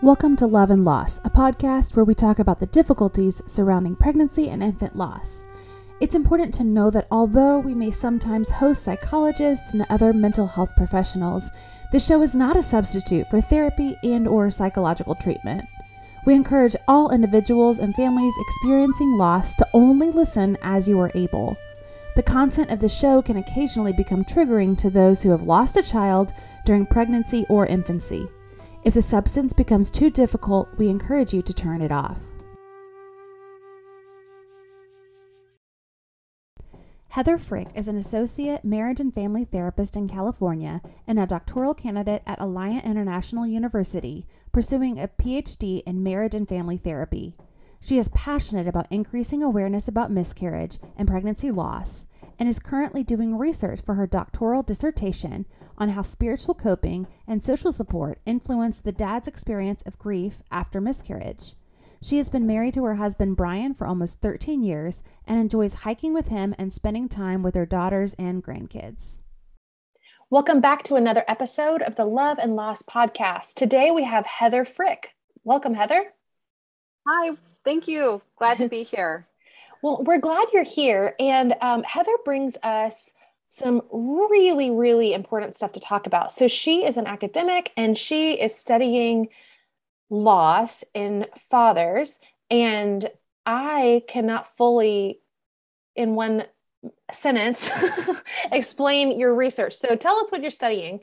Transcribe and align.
Welcome 0.00 0.36
to 0.36 0.46
Love 0.46 0.70
and 0.70 0.84
Loss, 0.84 1.18
a 1.24 1.30
podcast 1.30 1.96
where 1.96 2.04
we 2.04 2.14
talk 2.14 2.38
about 2.38 2.60
the 2.60 2.66
difficulties 2.66 3.42
surrounding 3.46 3.96
pregnancy 3.96 4.48
and 4.48 4.62
infant 4.62 4.94
loss. 4.94 5.44
It's 6.00 6.14
important 6.14 6.54
to 6.54 6.62
know 6.62 6.88
that 6.90 7.08
although 7.10 7.58
we 7.58 7.74
may 7.74 7.90
sometimes 7.90 8.48
host 8.48 8.84
psychologists 8.84 9.72
and 9.72 9.84
other 9.90 10.12
mental 10.12 10.46
health 10.46 10.70
professionals, 10.76 11.50
this 11.90 12.06
show 12.06 12.22
is 12.22 12.36
not 12.36 12.56
a 12.56 12.62
substitute 12.62 13.28
for 13.28 13.40
therapy 13.40 13.96
and 14.04 14.28
or 14.28 14.52
psychological 14.52 15.16
treatment. 15.16 15.64
We 16.24 16.34
encourage 16.36 16.76
all 16.86 17.10
individuals 17.10 17.80
and 17.80 17.92
families 17.96 18.34
experiencing 18.38 19.18
loss 19.18 19.56
to 19.56 19.66
only 19.74 20.12
listen 20.12 20.56
as 20.62 20.88
you 20.88 21.00
are 21.00 21.10
able. 21.16 21.56
The 22.14 22.22
content 22.22 22.70
of 22.70 22.78
the 22.78 22.88
show 22.88 23.20
can 23.20 23.36
occasionally 23.36 23.92
become 23.92 24.24
triggering 24.24 24.78
to 24.78 24.90
those 24.90 25.24
who 25.24 25.30
have 25.30 25.42
lost 25.42 25.76
a 25.76 25.82
child 25.82 26.32
during 26.64 26.86
pregnancy 26.86 27.44
or 27.48 27.66
infancy. 27.66 28.28
If 28.88 28.94
the 28.94 29.02
substance 29.02 29.52
becomes 29.52 29.90
too 29.90 30.08
difficult, 30.08 30.66
we 30.78 30.88
encourage 30.88 31.34
you 31.34 31.42
to 31.42 31.52
turn 31.52 31.82
it 31.82 31.92
off. 31.92 32.22
Heather 37.10 37.36
Frick 37.36 37.68
is 37.74 37.88
an 37.88 37.98
associate 37.98 38.64
marriage 38.64 38.98
and 38.98 39.12
family 39.12 39.44
therapist 39.44 39.94
in 39.94 40.08
California 40.08 40.80
and 41.06 41.18
a 41.18 41.26
doctoral 41.26 41.74
candidate 41.74 42.22
at 42.24 42.38
Alliant 42.38 42.84
International 42.84 43.46
University, 43.46 44.26
pursuing 44.52 44.98
a 44.98 45.06
PhD 45.06 45.82
in 45.82 46.02
marriage 46.02 46.34
and 46.34 46.48
family 46.48 46.78
therapy. 46.78 47.36
She 47.80 47.98
is 47.98 48.08
passionate 48.08 48.66
about 48.66 48.90
increasing 48.90 49.42
awareness 49.42 49.86
about 49.86 50.10
miscarriage 50.10 50.78
and 50.96 51.06
pregnancy 51.06 51.50
loss 51.50 52.06
and 52.38 52.48
is 52.48 52.58
currently 52.58 53.02
doing 53.02 53.36
research 53.36 53.80
for 53.84 53.94
her 53.94 54.06
doctoral 54.06 54.62
dissertation 54.62 55.46
on 55.76 55.90
how 55.90 56.02
spiritual 56.02 56.54
coping 56.54 57.06
and 57.26 57.42
social 57.42 57.72
support 57.72 58.20
influence 58.24 58.80
the 58.80 58.92
dad's 58.92 59.28
experience 59.28 59.82
of 59.82 59.98
grief 59.98 60.42
after 60.50 60.80
miscarriage. 60.80 61.54
She 62.00 62.16
has 62.18 62.28
been 62.28 62.46
married 62.46 62.74
to 62.74 62.84
her 62.84 62.94
husband 62.94 63.36
Brian 63.36 63.74
for 63.74 63.86
almost 63.86 64.20
13 64.20 64.62
years 64.62 65.02
and 65.26 65.40
enjoys 65.40 65.74
hiking 65.74 66.14
with 66.14 66.28
him 66.28 66.54
and 66.56 66.72
spending 66.72 67.08
time 67.08 67.42
with 67.42 67.56
her 67.56 67.66
daughters 67.66 68.14
and 68.14 68.42
grandkids. 68.44 69.22
Welcome 70.30 70.60
back 70.60 70.84
to 70.84 70.94
another 70.94 71.24
episode 71.26 71.82
of 71.82 71.96
the 71.96 72.04
Love 72.04 72.38
and 72.38 72.54
Loss 72.54 72.82
podcast. 72.82 73.54
Today 73.54 73.90
we 73.90 74.04
have 74.04 74.26
Heather 74.26 74.64
Frick. 74.64 75.14
Welcome, 75.42 75.74
Heather. 75.74 76.12
Hi, 77.06 77.30
thank 77.64 77.88
you. 77.88 78.20
Glad 78.36 78.58
to 78.58 78.68
be 78.68 78.82
here. 78.84 79.26
Well, 79.82 80.02
we're 80.02 80.18
glad 80.18 80.48
you're 80.52 80.64
here. 80.64 81.14
And 81.20 81.54
um, 81.60 81.82
Heather 81.82 82.16
brings 82.24 82.56
us 82.62 83.10
some 83.48 83.82
really, 83.90 84.70
really 84.70 85.14
important 85.14 85.56
stuff 85.56 85.72
to 85.72 85.80
talk 85.80 86.06
about. 86.06 86.32
So, 86.32 86.48
she 86.48 86.84
is 86.84 86.96
an 86.96 87.06
academic 87.06 87.72
and 87.76 87.96
she 87.96 88.32
is 88.32 88.54
studying 88.54 89.28
loss 90.10 90.84
in 90.94 91.26
fathers. 91.50 92.18
And 92.50 93.08
I 93.46 94.02
cannot 94.08 94.56
fully, 94.56 95.20
in 95.96 96.14
one 96.14 96.44
sentence, 97.12 97.70
explain 98.52 99.18
your 99.18 99.34
research. 99.34 99.74
So, 99.74 99.96
tell 99.96 100.16
us 100.16 100.30
what 100.30 100.42
you're 100.42 100.50
studying. 100.50 101.00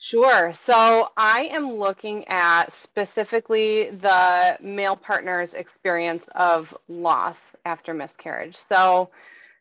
Sure. 0.00 0.52
So 0.52 1.10
I 1.16 1.44
am 1.52 1.72
looking 1.74 2.26
at 2.28 2.72
specifically 2.72 3.90
the 3.90 4.56
male 4.60 4.96
partner's 4.96 5.54
experience 5.54 6.28
of 6.36 6.76
loss 6.88 7.36
after 7.64 7.94
miscarriage. 7.94 8.56
So, 8.56 9.10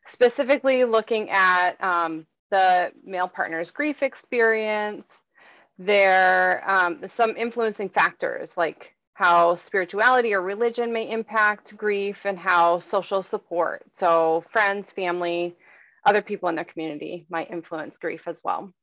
specifically 0.07 0.85
looking 0.85 1.29
at 1.31 1.73
um, 1.83 2.25
the 2.51 2.91
male 3.05 3.27
partner's 3.27 3.71
grief 3.71 4.03
experience, 4.03 5.07
there 5.79 6.63
um, 6.69 7.07
some 7.07 7.35
influencing 7.37 7.89
factors 7.89 8.57
like 8.57 8.93
how 9.15 9.55
spirituality 9.55 10.33
or 10.33 10.41
religion 10.41 10.93
may 10.93 11.09
impact 11.11 11.77
grief 11.77 12.25
and 12.25 12.39
how 12.39 12.79
social 12.79 13.21
support, 13.23 13.83
so 13.97 14.43
friends, 14.51 14.91
family, 14.91 15.55
other 16.05 16.21
people 16.21 16.49
in 16.49 16.55
their 16.55 16.65
community 16.65 17.25
might 17.29 17.51
influence 17.51 17.97
grief 17.97 18.23
as 18.27 18.41
well. 18.43 18.73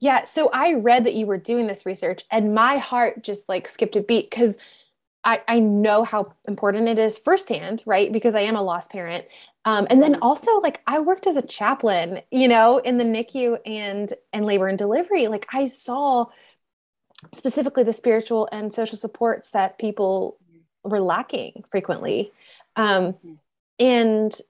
Yeah. 0.00 0.24
So 0.24 0.50
I 0.52 0.74
read 0.74 1.04
that 1.04 1.14
you 1.14 1.26
were 1.26 1.36
doing 1.36 1.66
this 1.66 1.84
research 1.84 2.24
and 2.30 2.54
my 2.54 2.78
heart 2.78 3.22
just 3.22 3.48
like 3.48 3.68
skipped 3.68 3.96
a 3.96 4.00
beat 4.00 4.30
because 4.30 4.56
I, 5.24 5.42
I 5.46 5.58
know 5.58 6.04
how 6.04 6.32
important 6.48 6.88
it 6.88 6.98
is 6.98 7.18
firsthand, 7.18 7.82
right? 7.84 8.10
Because 8.10 8.34
I 8.34 8.40
am 8.40 8.56
a 8.56 8.62
lost 8.62 8.90
parent. 8.90 9.26
Um, 9.66 9.86
and 9.90 10.02
then 10.02 10.16
also 10.22 10.58
like 10.60 10.80
I 10.86 11.00
worked 11.00 11.26
as 11.26 11.36
a 11.36 11.42
chaplain, 11.42 12.22
you 12.30 12.48
know, 12.48 12.78
in 12.78 12.96
the 12.96 13.04
NICU 13.04 13.58
and 13.66 14.12
and 14.32 14.46
labor 14.46 14.68
and 14.68 14.78
delivery. 14.78 15.28
Like 15.28 15.46
I 15.52 15.66
saw 15.68 16.26
specifically 17.34 17.82
the 17.82 17.92
spiritual 17.92 18.48
and 18.50 18.72
social 18.72 18.96
supports 18.96 19.50
that 19.50 19.78
people 19.78 20.38
were 20.82 21.00
lacking 21.00 21.64
frequently. 21.70 22.32
Um, 22.76 23.12
mm-hmm. 23.12 23.32
and 23.78 24.40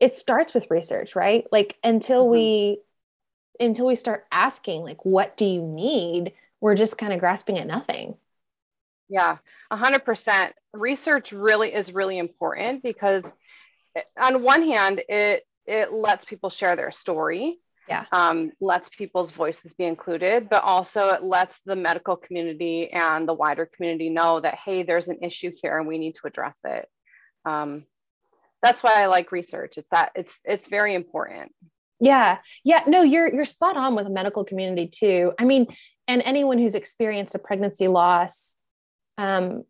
it 0.00 0.14
starts 0.14 0.52
with 0.52 0.70
research, 0.70 1.14
right? 1.14 1.46
Like 1.52 1.76
until 1.84 2.24
mm-hmm. 2.24 2.32
we 2.32 2.78
until 3.60 3.86
we 3.86 3.94
start 3.94 4.26
asking 4.32 4.82
like 4.82 5.04
what 5.04 5.36
do 5.36 5.44
you 5.44 5.62
need? 5.62 6.32
We're 6.60 6.74
just 6.74 6.98
kind 6.98 7.12
of 7.12 7.20
grasping 7.20 7.58
at 7.58 7.66
nothing. 7.66 8.16
Yeah 9.08 9.38
100% 9.72 10.52
research 10.72 11.32
really 11.32 11.74
is 11.74 11.92
really 11.92 12.18
important 12.18 12.82
because 12.82 13.24
on 14.20 14.42
one 14.42 14.62
hand 14.62 15.02
it 15.08 15.46
it 15.66 15.92
lets 15.92 16.24
people 16.24 16.50
share 16.50 16.76
their 16.76 16.90
story 16.90 17.58
yeah. 17.88 18.06
um, 18.12 18.52
lets 18.60 18.88
people's 18.88 19.30
voices 19.30 19.72
be 19.74 19.84
included 19.84 20.48
but 20.48 20.62
also 20.62 21.10
it 21.10 21.22
lets 21.22 21.58
the 21.66 21.76
medical 21.76 22.16
community 22.16 22.90
and 22.90 23.28
the 23.28 23.34
wider 23.34 23.66
community 23.66 24.08
know 24.08 24.40
that 24.40 24.58
hey 24.64 24.82
there's 24.82 25.08
an 25.08 25.18
issue 25.22 25.52
here 25.60 25.78
and 25.78 25.86
we 25.86 25.98
need 25.98 26.12
to 26.12 26.26
address 26.26 26.56
it. 26.64 26.88
Um, 27.44 27.84
that's 28.62 28.82
why 28.82 29.02
i 29.02 29.06
like 29.06 29.32
research. 29.32 29.76
It's 29.76 29.88
that 29.90 30.12
it's 30.14 30.34
it's 30.44 30.66
very 30.66 30.94
important 30.94 31.52
yeah. 32.00 32.38
Yeah. 32.64 32.82
No, 32.86 33.02
you're 33.02 33.32
you're 33.32 33.44
spot 33.44 33.76
on 33.76 33.94
with 33.94 34.04
the 34.04 34.10
medical 34.10 34.44
community 34.44 34.86
too. 34.86 35.32
I 35.38 35.44
mean, 35.44 35.66
and 36.06 36.22
anyone 36.24 36.58
who's 36.58 36.74
experienced 36.74 37.34
a 37.34 37.38
pregnancy 37.38 37.88
loss, 37.88 38.56
um, 39.16 39.64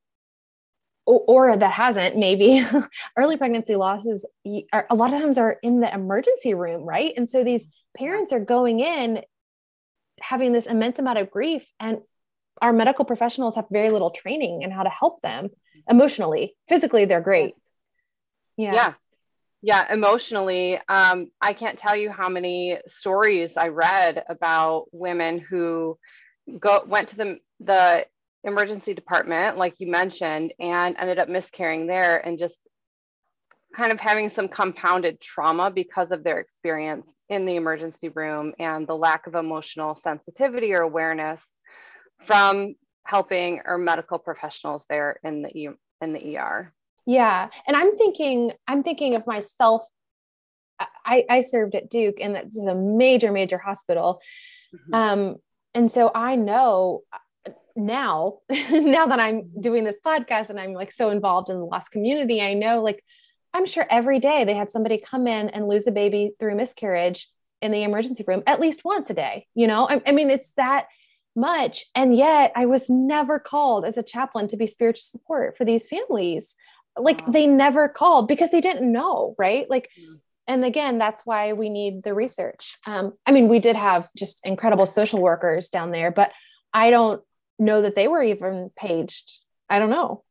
or, 1.07 1.25
or 1.29 1.57
that 1.57 1.73
hasn't, 1.73 2.17
maybe 2.17 2.65
early 3.17 3.37
pregnancy 3.37 3.77
losses 3.77 4.27
are, 4.73 4.87
a 4.91 4.95
lot 4.95 5.12
of 5.12 5.21
times 5.21 5.39
are 5.39 5.59
in 5.62 5.81
the 5.81 5.93
emergency 5.93 6.55
room, 6.55 6.83
right? 6.83 7.12
And 7.17 7.29
so 7.29 7.45
these 7.45 7.69
parents 7.97 8.33
are 8.33 8.41
going 8.41 8.81
in 8.81 9.23
having 10.21 10.53
this 10.53 10.67
immense 10.67 10.99
amount 10.99 11.19
of 11.19 11.31
grief 11.31 11.71
and 11.81 11.99
our 12.62 12.73
medical 12.73 13.05
professionals 13.05 13.56
have 13.56 13.67
very 13.71 13.91
little 13.91 14.11
training 14.11 14.62
in 14.62 14.71
how 14.71 14.83
to 14.83 14.91
help 14.91 15.21
them 15.23 15.51
emotionally 15.89 16.56
physically 16.69 17.05
they're 17.05 17.21
great 17.21 17.55
yeah 18.56 18.75
yeah 18.75 18.95
yeah 19.65 19.91
emotionally 19.93 20.79
um, 20.89 21.29
i 21.41 21.53
can't 21.53 21.79
tell 21.79 21.97
you 21.97 22.11
how 22.11 22.29
many 22.29 22.79
stories 22.87 23.57
i 23.57 23.69
read 23.69 24.23
about 24.29 24.85
women 24.93 25.39
who 25.39 25.99
go 26.61 26.85
went 26.87 27.09
to 27.09 27.17
the 27.17 27.39
the 27.61 28.05
emergency 28.45 28.93
department 28.93 29.57
like 29.57 29.75
you 29.79 29.91
mentioned 29.91 30.53
and 30.61 30.97
ended 30.99 31.19
up 31.19 31.31
miscarrying 31.31 31.87
there 31.87 32.19
and 32.27 32.39
just 32.39 32.57
kind 33.75 33.91
of 33.91 33.99
having 33.99 34.29
some 34.29 34.49
compounded 34.49 35.19
trauma 35.19 35.71
because 35.71 36.13
of 36.13 36.23
their 36.23 36.39
experience 36.39 37.13
in 37.31 37.47
the 37.47 37.57
emergency 37.57 38.11
room 38.11 38.53
and 38.59 38.87
the 38.87 38.95
lack 38.97 39.27
of 39.27 39.35
emotional 39.35 39.95
sensitivity 39.95 40.75
or 40.75 40.83
awareness 40.83 41.41
from 42.27 42.75
helping 43.05 43.61
or 43.65 43.79
medical 43.79 44.19
professionals 44.19 44.85
there 44.89 45.19
in 45.25 45.43
the 45.43 45.69
in 46.01 46.13
the 46.13 46.37
ER. 46.37 46.73
Yeah. 47.07 47.49
And 47.67 47.77
I'm 47.77 47.97
thinking, 47.97 48.53
I'm 48.67 48.83
thinking 48.83 49.15
of 49.15 49.27
myself. 49.27 49.85
I, 51.07 51.25
I 51.31 51.41
served 51.43 51.75
at 51.75 51.89
Duke 51.89 52.17
and 52.21 52.35
that's 52.35 52.57
a 52.57 52.75
major, 52.75 53.31
major 53.31 53.59
hospital. 53.59 54.21
Mm-hmm. 54.75 54.95
Um, 54.95 55.37
and 55.75 55.91
so 55.91 56.11
I 56.15 56.37
know 56.37 57.03
uh, 57.12 57.53
now, 57.77 58.39
now 58.71 59.06
that 59.06 59.21
I'm 59.21 59.51
doing 59.61 59.85
this 59.85 59.99
podcast 60.05 60.51
and 60.51 60.59
I'm 60.59 60.73
like 60.73 60.91
so 60.91 61.11
involved 61.11 61.51
in 61.51 61.59
the 61.59 61.65
lost 61.65 61.91
community, 61.91 62.41
I 62.41 62.55
know 62.55 62.83
like 62.83 63.05
I'm 63.53 63.67
sure 63.67 63.87
every 63.89 64.19
day 64.19 64.45
they 64.45 64.55
had 64.55 64.71
somebody 64.71 64.99
come 64.99 65.29
in 65.29 65.49
and 65.50 65.69
lose 65.69 65.87
a 65.87 65.93
baby 65.93 66.33
through 66.41 66.57
miscarriage 66.57 67.29
in 67.62 67.71
the 67.71 67.85
emergency 67.85 68.25
room 68.27 68.43
at 68.47 68.61
least 68.61 68.85
once 68.85 69.11
a 69.11 69.15
day. 69.15 69.47
You 69.55 69.69
know, 69.69 69.89
I, 69.89 70.03
I 70.07 70.12
mean, 70.12 70.31
it's 70.31 70.50
that 70.53 70.87
much. 71.37 71.85
And 71.95 72.17
yet 72.17 72.53
I 72.55 72.67
was 72.67 72.91
never 72.91 73.39
called 73.39 73.85
as 73.85 73.97
a 73.97 74.03
chaplain 74.03 74.49
to 74.49 74.57
be 74.57 74.67
spiritual 74.67 75.03
support 75.03 75.57
for 75.57 75.65
these 75.65 75.87
families 75.87 76.57
like 76.96 77.26
they 77.31 77.46
never 77.46 77.88
called 77.88 78.29
because 78.29 78.50
they 78.50 78.61
didn't 78.61 78.91
know 78.91 79.35
right? 79.38 79.69
Like 79.69 79.91
mm. 79.99 80.19
and 80.46 80.64
again 80.64 80.99
that's 80.99 81.25
why 81.25 81.52
we 81.52 81.69
need 81.69 82.02
the 82.02 82.14
research. 82.14 82.76
Um, 82.87 83.12
i 83.26 83.32
mean 83.32 83.49
we 83.49 83.58
did 83.58 83.76
have 83.76 84.08
just 84.17 84.41
incredible 84.44 84.87
social 84.87 85.20
workers 85.20 85.69
down 85.69 85.91
there 85.91 86.11
but 86.11 86.32
i 86.73 86.91
don't 86.91 87.23
know 87.58 87.82
that 87.82 87.94
they 87.94 88.08
were 88.08 88.23
even 88.23 88.70
paged. 88.76 89.38
I 89.69 89.79
don't 89.79 89.91
know. 89.91 90.23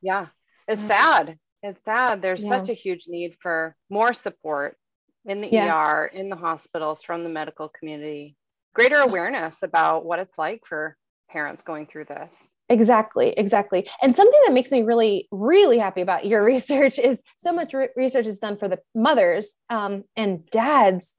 Yeah. 0.00 0.26
It's 0.68 0.82
sad. 0.82 1.38
It's 1.62 1.84
sad. 1.84 2.22
There's 2.22 2.42
yeah. 2.42 2.50
such 2.50 2.68
a 2.68 2.74
huge 2.74 3.04
need 3.06 3.36
for 3.40 3.76
more 3.90 4.14
support 4.14 4.76
in 5.24 5.40
the 5.40 5.48
yeah. 5.50 5.92
er 5.92 6.06
in 6.06 6.28
the 6.28 6.36
hospitals 6.36 7.02
from 7.02 7.24
the 7.24 7.30
medical 7.30 7.68
community. 7.68 8.36
Greater 8.74 9.00
awareness 9.00 9.54
about 9.62 10.04
what 10.04 10.18
it's 10.18 10.38
like 10.38 10.62
for 10.66 10.96
parents 11.30 11.62
going 11.62 11.86
through 11.86 12.06
this. 12.06 12.34
Exactly, 12.68 13.30
exactly. 13.36 13.88
And 14.00 14.16
something 14.16 14.40
that 14.46 14.54
makes 14.54 14.70
me 14.70 14.82
really, 14.82 15.28
really 15.30 15.78
happy 15.78 16.00
about 16.00 16.26
your 16.26 16.44
research 16.54 16.98
is 16.98 17.22
so 17.36 17.52
much 17.52 17.74
re- 17.74 17.88
research 17.96 18.26
is 18.26 18.38
done 18.38 18.56
for 18.56 18.68
the 18.68 18.80
mothers 18.94 19.54
um, 19.68 20.04
and 20.16 20.48
dads. 20.50 21.14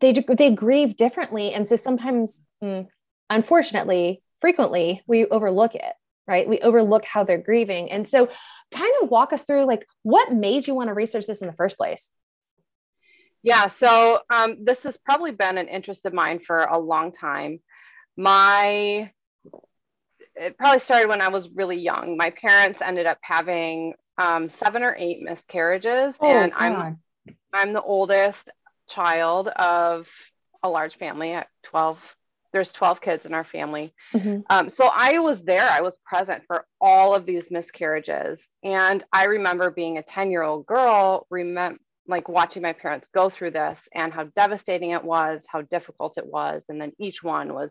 They 0.00 0.12
they 0.12 0.50
grieve 0.52 0.96
differently, 0.96 1.52
and 1.52 1.66
so 1.66 1.74
sometimes, 1.74 2.42
mm, 2.62 2.86
unfortunately, 3.30 4.22
frequently 4.40 5.02
we 5.06 5.26
overlook 5.26 5.74
it. 5.74 5.92
Right, 6.26 6.46
we 6.46 6.60
overlook 6.60 7.06
how 7.06 7.24
they're 7.24 7.38
grieving, 7.38 7.90
and 7.90 8.06
so 8.06 8.28
kind 8.70 8.92
of 9.02 9.10
walk 9.10 9.32
us 9.32 9.44
through 9.44 9.64
like 9.64 9.86
what 10.02 10.32
made 10.32 10.66
you 10.66 10.74
want 10.74 10.88
to 10.88 10.94
research 10.94 11.26
this 11.26 11.40
in 11.40 11.48
the 11.48 11.54
first 11.54 11.76
place. 11.78 12.10
Yeah, 13.42 13.68
so 13.68 14.20
um, 14.30 14.56
this 14.64 14.82
has 14.82 14.96
probably 14.98 15.30
been 15.30 15.58
an 15.58 15.68
interest 15.68 16.04
of 16.06 16.12
mine 16.12 16.40
for 16.40 16.58
a 16.58 16.78
long 16.78 17.12
time. 17.12 17.60
My 18.16 19.10
it 20.38 20.56
probably 20.56 20.78
started 20.80 21.08
when 21.08 21.20
I 21.20 21.28
was 21.28 21.48
really 21.50 21.78
young. 21.78 22.16
My 22.16 22.30
parents 22.30 22.80
ended 22.82 23.06
up 23.06 23.18
having 23.22 23.94
um, 24.16 24.50
seven 24.50 24.82
or 24.82 24.94
eight 24.98 25.22
miscarriages, 25.22 26.14
oh, 26.20 26.30
and 26.30 26.52
I'm 26.56 26.98
I'm 27.52 27.72
the 27.72 27.82
oldest 27.82 28.50
child 28.88 29.48
of 29.48 30.08
a 30.62 30.68
large 30.68 30.96
family 30.96 31.32
at 31.32 31.48
12 31.64 31.98
there's 32.50 32.72
12 32.72 33.02
kids 33.02 33.26
in 33.26 33.34
our 33.34 33.44
family. 33.44 33.92
Mm-hmm. 34.14 34.40
um, 34.48 34.70
so 34.70 34.90
i 34.94 35.18
was 35.18 35.42
there. 35.42 35.68
I 35.68 35.82
was 35.82 35.96
present 36.06 36.44
for 36.46 36.64
all 36.80 37.14
of 37.14 37.26
these 37.26 37.50
miscarriages. 37.50 38.42
And 38.64 39.04
i 39.12 39.26
remember 39.26 39.70
being 39.70 39.98
a 39.98 40.02
10 40.02 40.30
year 40.30 40.42
old 40.42 40.66
girl 40.66 41.26
remember 41.30 41.78
like 42.06 42.26
watching 42.26 42.62
my 42.62 42.72
parents 42.72 43.06
go 43.14 43.28
through 43.28 43.50
this 43.50 43.78
and 43.94 44.14
how 44.14 44.24
devastating 44.34 44.92
it 44.92 45.04
was 45.04 45.44
how 45.46 45.60
difficult 45.62 46.16
it 46.16 46.26
was. 46.26 46.64
And 46.68 46.80
then 46.80 46.92
each 46.98 47.22
one 47.22 47.52
was 47.52 47.70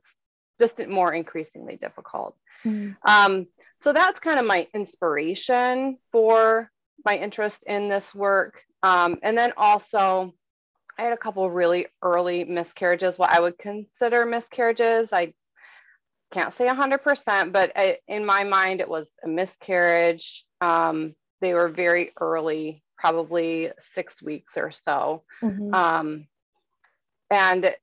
just 0.59 0.86
more 0.88 1.13
increasingly 1.13 1.75
difficult 1.75 2.36
Mm. 2.65 2.95
Um, 3.04 3.48
so 3.80 3.94
that's 3.94 4.19
kind 4.19 4.39
of 4.39 4.45
my 4.45 4.68
inspiration 4.74 5.98
for 6.12 6.71
my 7.06 7.15
interest 7.15 7.63
in 7.65 7.89
this 7.89 8.13
work. 8.13 8.62
Um, 8.83 9.18
and 9.24 9.38
then 9.38 9.54
also, 9.57 10.33
I 10.98 11.04
had 11.04 11.13
a 11.13 11.18
couple 11.18 11.50
really 11.50 11.88
early 12.01 12.44
miscarriages, 12.44 13.18
what 13.18 13.31
I 13.31 13.39
would 13.39 13.57
consider 13.57 14.25
miscarriages. 14.25 15.13
I 15.13 15.33
can't 16.33 16.54
say 16.54 16.68
100%, 16.68 17.54
but 17.54 17.71
I, 17.75 17.98
in 18.07 18.25
my 18.25 18.44
mind, 18.44 18.81
it 18.81 18.89
was 18.89 19.07
a 19.24 19.27
miscarriage. 19.27 20.44
Um, 20.59 21.13
they 21.39 21.54
were 21.54 21.69
very 21.69 22.13
early, 22.19 22.83
probably 22.98 23.71
six 23.94 24.21
weeks 24.21 24.57
or 24.57 24.71
so. 24.71 25.24
Mm-hmm. 25.44 25.74
Um, 25.74 26.27
and 27.30 27.75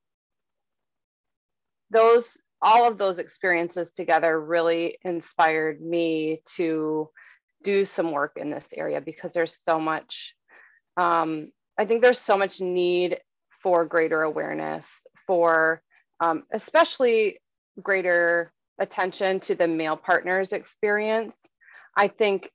those 1.89 2.25
all 2.61 2.87
of 2.87 2.97
those 2.97 3.19
experiences 3.19 3.91
together 3.91 4.39
really 4.39 4.97
inspired 5.03 5.81
me 5.81 6.41
to 6.55 7.09
do 7.63 7.85
some 7.85 8.11
work 8.11 8.33
in 8.37 8.49
this 8.49 8.67
area 8.75 9.01
because 9.01 9.33
there's 9.33 9.57
so 9.63 9.79
much 9.79 10.35
um, 10.97 11.51
i 11.77 11.85
think 11.85 12.01
there's 12.01 12.19
so 12.19 12.37
much 12.37 12.61
need 12.61 13.19
for 13.61 13.85
greater 13.85 14.21
awareness 14.21 14.87
for 15.25 15.81
um, 16.19 16.43
especially 16.53 17.39
greater 17.81 18.53
attention 18.79 19.39
to 19.41 19.55
the 19.55 19.67
male 19.67 19.97
partner's 19.97 20.53
experience. 20.53 21.35
I 21.95 22.07
think 22.07 22.49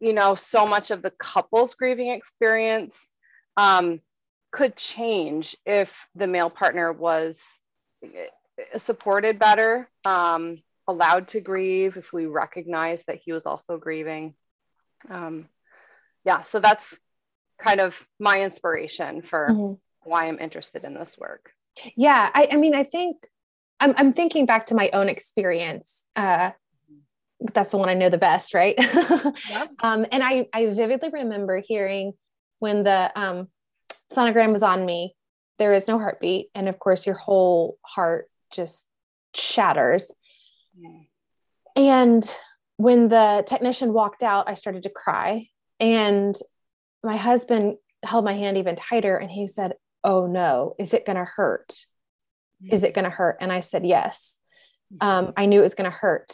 you 0.00 0.12
know 0.12 0.34
so 0.34 0.66
much 0.66 0.90
of 0.90 1.02
the 1.02 1.12
couple's 1.18 1.74
grieving 1.74 2.10
experience 2.10 2.96
um, 3.56 4.00
could 4.52 4.76
change 4.76 5.56
if 5.66 5.92
the 6.14 6.26
male 6.26 6.50
partner 6.50 6.92
was 6.92 7.38
supported 8.78 9.38
better, 9.38 9.88
um, 10.04 10.58
allowed 10.88 11.28
to 11.28 11.40
grieve 11.40 11.96
if 11.96 12.12
we 12.12 12.26
recognize 12.26 13.02
that 13.06 13.20
he 13.24 13.32
was 13.32 13.46
also 13.46 13.78
grieving. 13.78 14.34
Um, 15.08 15.48
yeah, 16.24 16.42
so 16.42 16.60
that's 16.60 16.98
kind 17.62 17.80
of 17.80 17.96
my 18.18 18.42
inspiration 18.42 19.22
for 19.22 19.48
mm-hmm. 19.50 19.74
why 20.08 20.26
I'm 20.26 20.38
interested 20.38 20.84
in 20.84 20.94
this 20.94 21.16
work. 21.18 21.52
Yeah, 21.96 22.30
I, 22.34 22.48
I 22.52 22.56
mean, 22.56 22.74
I 22.74 22.84
think 22.84 23.16
I'm, 23.78 23.94
I'm 23.96 24.12
thinking 24.12 24.46
back 24.46 24.66
to 24.66 24.74
my 24.74 24.90
own 24.92 25.08
experience. 25.08 26.04
Uh, 26.16 26.50
that's 27.54 27.70
the 27.70 27.78
one 27.78 27.88
I 27.88 27.94
know 27.94 28.10
the 28.10 28.18
best, 28.18 28.54
right? 28.54 28.78
Yep. 29.48 29.70
um, 29.80 30.06
and 30.12 30.22
I, 30.22 30.46
I 30.52 30.66
vividly 30.66 31.08
remember 31.10 31.62
hearing 31.66 32.12
when 32.58 32.82
the 32.82 33.10
um, 33.18 33.48
sonogram 34.12 34.52
was 34.52 34.62
on 34.62 34.84
me, 34.84 35.14
there 35.58 35.72
is 35.72 35.88
no 35.88 35.98
heartbeat. 35.98 36.48
And 36.54 36.68
of 36.68 36.78
course, 36.78 37.06
your 37.06 37.16
whole 37.16 37.78
heart 37.82 38.29
just 38.50 38.86
shatters. 39.34 40.14
And 41.76 42.36
when 42.76 43.08
the 43.08 43.44
technician 43.46 43.92
walked 43.92 44.22
out, 44.22 44.48
I 44.48 44.54
started 44.54 44.84
to 44.84 44.90
cry. 44.90 45.48
And 45.78 46.36
my 47.02 47.16
husband 47.16 47.76
held 48.02 48.24
my 48.24 48.34
hand 48.34 48.56
even 48.56 48.76
tighter 48.76 49.16
and 49.16 49.30
he 49.30 49.46
said, 49.46 49.74
Oh 50.02 50.26
no, 50.26 50.74
is 50.78 50.94
it 50.94 51.04
going 51.04 51.16
to 51.16 51.24
hurt? 51.24 51.74
Is 52.70 52.82
it 52.82 52.94
going 52.94 53.04
to 53.04 53.10
hurt? 53.10 53.38
And 53.40 53.52
I 53.52 53.60
said, 53.60 53.86
Yes. 53.86 54.36
Um, 55.00 55.32
I 55.36 55.46
knew 55.46 55.60
it 55.60 55.62
was 55.62 55.74
going 55.74 55.90
to 55.90 55.96
hurt. 55.96 56.32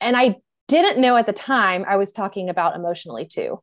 And 0.00 0.16
I 0.16 0.36
didn't 0.68 1.00
know 1.00 1.16
at 1.16 1.26
the 1.26 1.32
time 1.32 1.84
I 1.86 1.96
was 1.96 2.12
talking 2.12 2.48
about 2.48 2.76
emotionally 2.76 3.26
too. 3.26 3.60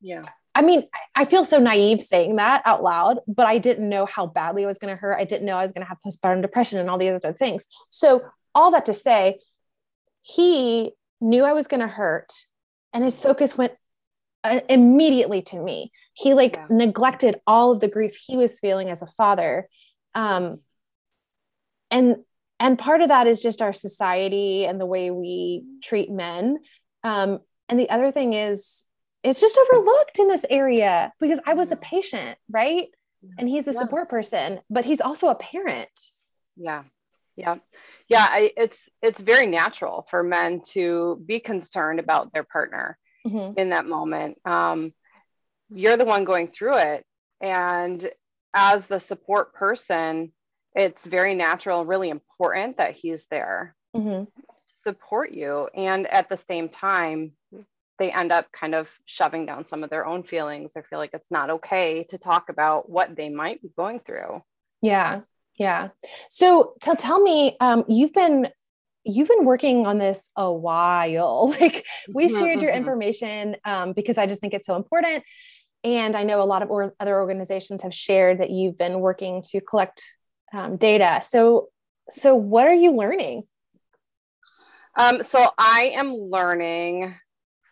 Yeah. 0.00 0.24
I 0.58 0.62
mean, 0.62 0.88
I 1.14 1.24
feel 1.24 1.44
so 1.44 1.58
naive 1.58 2.02
saying 2.02 2.34
that 2.34 2.62
out 2.64 2.82
loud, 2.82 3.20
but 3.28 3.46
I 3.46 3.58
didn't 3.58 3.88
know 3.88 4.06
how 4.06 4.26
badly 4.26 4.64
it 4.64 4.66
was 4.66 4.78
going 4.78 4.92
to 4.92 5.00
hurt. 5.00 5.16
I 5.16 5.22
didn't 5.22 5.46
know 5.46 5.56
I 5.56 5.62
was 5.62 5.70
going 5.70 5.84
to 5.84 5.88
have 5.88 5.98
postpartum 6.04 6.42
depression 6.42 6.80
and 6.80 6.90
all 6.90 6.98
these 6.98 7.12
other 7.12 7.32
things. 7.32 7.68
So, 7.90 8.24
all 8.56 8.72
that 8.72 8.86
to 8.86 8.92
say, 8.92 9.38
he 10.22 10.90
knew 11.20 11.44
I 11.44 11.52
was 11.52 11.68
going 11.68 11.78
to 11.80 11.86
hurt, 11.86 12.32
and 12.92 13.04
his 13.04 13.20
focus 13.20 13.56
went 13.56 13.74
uh, 14.42 14.58
immediately 14.68 15.42
to 15.42 15.62
me. 15.62 15.92
He 16.14 16.34
like 16.34 16.56
yeah. 16.56 16.66
neglected 16.70 17.40
all 17.46 17.70
of 17.70 17.78
the 17.78 17.86
grief 17.86 18.16
he 18.16 18.36
was 18.36 18.58
feeling 18.58 18.90
as 18.90 19.00
a 19.00 19.06
father. 19.06 19.68
Um, 20.16 20.58
and 21.88 22.16
and 22.58 22.76
part 22.76 23.00
of 23.00 23.10
that 23.10 23.28
is 23.28 23.40
just 23.40 23.62
our 23.62 23.72
society 23.72 24.66
and 24.66 24.80
the 24.80 24.86
way 24.86 25.12
we 25.12 25.62
treat 25.84 26.10
men. 26.10 26.58
Um, 27.04 27.38
and 27.68 27.78
the 27.78 27.90
other 27.90 28.10
thing 28.10 28.32
is 28.32 28.82
it's 29.22 29.40
just 29.40 29.58
overlooked 29.58 30.18
in 30.18 30.28
this 30.28 30.44
area 30.48 31.12
because 31.20 31.40
I 31.46 31.54
was 31.54 31.68
the 31.68 31.76
patient, 31.76 32.38
right? 32.50 32.88
And 33.38 33.48
he's 33.48 33.64
the 33.64 33.72
yeah. 33.72 33.80
support 33.80 34.08
person, 34.08 34.60
but 34.70 34.84
he's 34.84 35.00
also 35.00 35.28
a 35.28 35.34
parent. 35.34 35.90
Yeah. 36.56 36.84
Yeah. 37.36 37.56
Yeah, 38.08 38.26
I, 38.28 38.52
it's 38.56 38.88
it's 39.02 39.20
very 39.20 39.46
natural 39.46 40.06
for 40.10 40.22
men 40.22 40.62
to 40.72 41.22
be 41.26 41.40
concerned 41.40 42.00
about 42.00 42.32
their 42.32 42.44
partner 42.44 42.98
mm-hmm. 43.26 43.58
in 43.58 43.70
that 43.70 43.86
moment. 43.86 44.38
Um, 44.44 44.94
you're 45.68 45.98
the 45.98 46.06
one 46.06 46.24
going 46.24 46.48
through 46.48 46.78
it, 46.78 47.04
and 47.42 48.10
as 48.54 48.86
the 48.86 48.98
support 48.98 49.52
person, 49.52 50.32
it's 50.74 51.04
very 51.04 51.34
natural, 51.34 51.84
really 51.84 52.08
important 52.08 52.78
that 52.78 52.94
he's 52.94 53.24
there 53.30 53.76
mm-hmm. 53.94 54.24
to 54.24 54.74
support 54.84 55.32
you, 55.32 55.68
and 55.74 56.06
at 56.06 56.30
the 56.30 56.38
same 56.48 56.70
time, 56.70 57.32
they 57.98 58.12
end 58.12 58.32
up 58.32 58.46
kind 58.52 58.74
of 58.74 58.88
shoving 59.06 59.46
down 59.46 59.66
some 59.66 59.82
of 59.84 59.90
their 59.90 60.06
own 60.06 60.22
feelings 60.22 60.72
or 60.74 60.82
feel 60.84 60.98
like 60.98 61.10
it's 61.12 61.30
not 61.30 61.50
okay 61.50 62.06
to 62.10 62.18
talk 62.18 62.48
about 62.48 62.88
what 62.88 63.16
they 63.16 63.28
might 63.28 63.60
be 63.60 63.70
going 63.76 64.00
through. 64.00 64.42
Yeah. 64.80 65.20
Yeah. 65.58 65.88
So 66.30 66.74
tell 66.80 66.96
tell 66.96 67.20
me, 67.20 67.56
um, 67.60 67.84
you've 67.88 68.12
been 68.12 68.48
you've 69.04 69.28
been 69.28 69.44
working 69.44 69.86
on 69.86 69.98
this 69.98 70.30
a 70.36 70.52
while. 70.52 71.54
Like 71.60 71.84
we 72.12 72.26
mm-hmm, 72.26 72.38
shared 72.38 72.62
your 72.62 72.70
mm-hmm. 72.70 72.78
information 72.78 73.56
um, 73.64 73.92
because 73.92 74.18
I 74.18 74.26
just 74.26 74.40
think 74.40 74.54
it's 74.54 74.66
so 74.66 74.76
important. 74.76 75.24
And 75.84 76.16
I 76.16 76.24
know 76.24 76.42
a 76.42 76.44
lot 76.44 76.62
of 76.62 76.70
or- 76.70 76.94
other 77.00 77.20
organizations 77.20 77.82
have 77.82 77.94
shared 77.94 78.38
that 78.38 78.50
you've 78.50 78.78
been 78.78 79.00
working 79.00 79.42
to 79.50 79.60
collect 79.60 80.02
um, 80.52 80.76
data. 80.76 81.20
So, 81.22 81.68
so 82.10 82.34
what 82.34 82.66
are 82.66 82.74
you 82.74 82.92
learning? 82.92 83.44
Um, 84.96 85.22
so 85.22 85.50
I 85.56 85.92
am 85.94 86.12
learning 86.12 87.14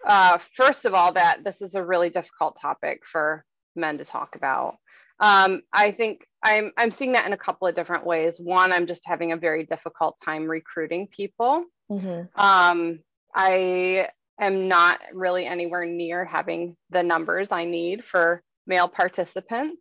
uh, 0.07 0.39
first 0.55 0.85
of 0.85 0.95
all, 0.95 1.13
that 1.13 1.45
this 1.45 1.61
is 1.61 1.75
a 1.75 1.85
really 1.85 2.11
difficult 2.11 2.59
topic 2.61 3.03
for 3.05 3.45
men 3.75 3.99
to 3.99 4.05
talk 4.05 4.37
about. 4.37 4.77
Um, 5.19 5.63
I 5.73 5.93
think 5.93 6.27
I'm 6.43 6.73
I'm 6.77 6.91
seeing 6.91 7.13
that 7.13 7.27
in 7.27 7.33
a 7.33 7.39
couple 7.39 7.67
of 7.67 7.75
different 7.75 8.07
ways. 8.07 8.39
One, 8.39 8.73
I'm 8.73 8.87
just 8.87 9.03
having 9.05 9.33
a 9.33 9.37
very 9.37 9.65
difficult 9.65 10.17
time 10.25 10.47
recruiting 10.49 11.09
people. 11.09 11.65
Mm-hmm. 11.91 12.41
Um, 12.41 13.01
I 13.35 14.09
am 14.41 14.69
not 14.69 15.01
really 15.13 15.47
anywhere 15.47 15.87
near 15.87 16.25
having 16.25 16.77
the 16.91 17.03
numbers 17.03 17.49
I 17.51 17.65
need 17.65 18.05
for 18.05 18.43
male 18.67 18.89
participants. 18.89 19.81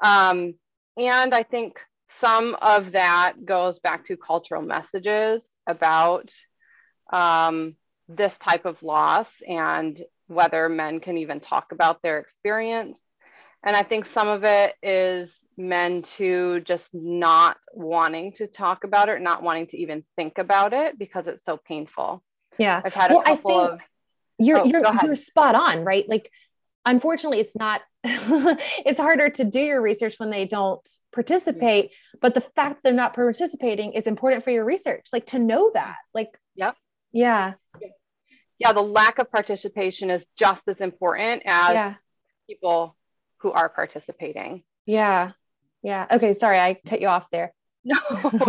Um, 0.00 0.54
and 0.96 1.34
I 1.34 1.42
think 1.42 1.78
some 2.20 2.56
of 2.60 2.92
that 2.92 3.34
goes 3.44 3.78
back 3.78 4.06
to 4.06 4.16
cultural 4.16 4.62
messages 4.62 5.48
about 5.66 6.32
um, 7.12 7.76
this 8.08 8.36
type 8.38 8.64
of 8.66 8.82
loss 8.82 9.30
and 9.46 10.00
whether 10.28 10.68
men 10.68 11.00
can 11.00 11.18
even 11.18 11.40
talk 11.40 11.72
about 11.72 12.02
their 12.02 12.18
experience. 12.18 13.00
And 13.64 13.76
I 13.76 13.82
think 13.82 14.06
some 14.06 14.28
of 14.28 14.44
it 14.44 14.74
is 14.82 15.34
men 15.56 16.02
to 16.02 16.60
just 16.60 16.88
not 16.92 17.56
wanting 17.72 18.32
to 18.32 18.46
talk 18.46 18.84
about 18.84 19.08
it, 19.08 19.20
not 19.20 19.42
wanting 19.42 19.66
to 19.68 19.78
even 19.78 20.04
think 20.14 20.38
about 20.38 20.72
it 20.72 20.98
because 20.98 21.26
it's 21.26 21.44
so 21.44 21.56
painful. 21.56 22.22
Yeah. 22.58 22.80
I've 22.84 22.94
had 22.94 23.10
a 23.10 23.14
well, 23.14 23.24
couple 23.24 23.60
of 23.60 23.80
you're 24.38 24.58
oh, 24.58 24.64
you're 24.64 24.84
you're 25.02 25.16
spot 25.16 25.54
on, 25.54 25.84
right? 25.84 26.08
Like 26.08 26.30
unfortunately 26.84 27.40
it's 27.40 27.56
not 27.56 27.80
it's 28.04 29.00
harder 29.00 29.30
to 29.30 29.44
do 29.44 29.60
your 29.60 29.82
research 29.82 30.14
when 30.18 30.30
they 30.30 30.44
don't 30.44 30.86
participate, 31.12 31.86
mm-hmm. 31.86 32.18
but 32.20 32.34
the 32.34 32.40
fact 32.40 32.84
they're 32.84 32.92
not 32.92 33.14
participating 33.14 33.94
is 33.94 34.06
important 34.06 34.44
for 34.44 34.50
your 34.50 34.64
research. 34.64 35.08
Like 35.12 35.26
to 35.26 35.38
know 35.38 35.70
that. 35.74 35.96
Like 36.14 36.38
Yep. 36.56 36.76
Yeah. 37.12 37.54
Yeah, 38.58 38.72
the 38.72 38.82
lack 38.82 39.18
of 39.18 39.30
participation 39.30 40.10
is 40.10 40.26
just 40.36 40.62
as 40.66 40.80
important 40.80 41.42
as 41.44 41.74
yeah. 41.74 41.94
people 42.48 42.96
who 43.38 43.52
are 43.52 43.68
participating. 43.68 44.62
Yeah. 44.86 45.32
Yeah. 45.82 46.06
Okay. 46.10 46.34
Sorry, 46.34 46.58
I 46.58 46.74
cut 46.74 47.00
you 47.00 47.08
off 47.08 47.30
there. 47.30 47.52
No, 47.88 47.98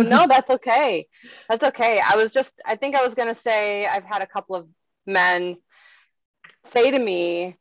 no, 0.00 0.26
that's 0.26 0.50
okay. 0.50 1.06
That's 1.48 1.62
okay. 1.62 2.00
I 2.04 2.16
was 2.16 2.32
just, 2.32 2.52
I 2.66 2.74
think 2.74 2.96
I 2.96 3.06
was 3.06 3.14
going 3.14 3.32
to 3.32 3.40
say, 3.40 3.86
I've 3.86 4.02
had 4.02 4.20
a 4.20 4.26
couple 4.26 4.56
of 4.56 4.66
men 5.06 5.58
say 6.72 6.90
to 6.90 6.98
me, 6.98 7.56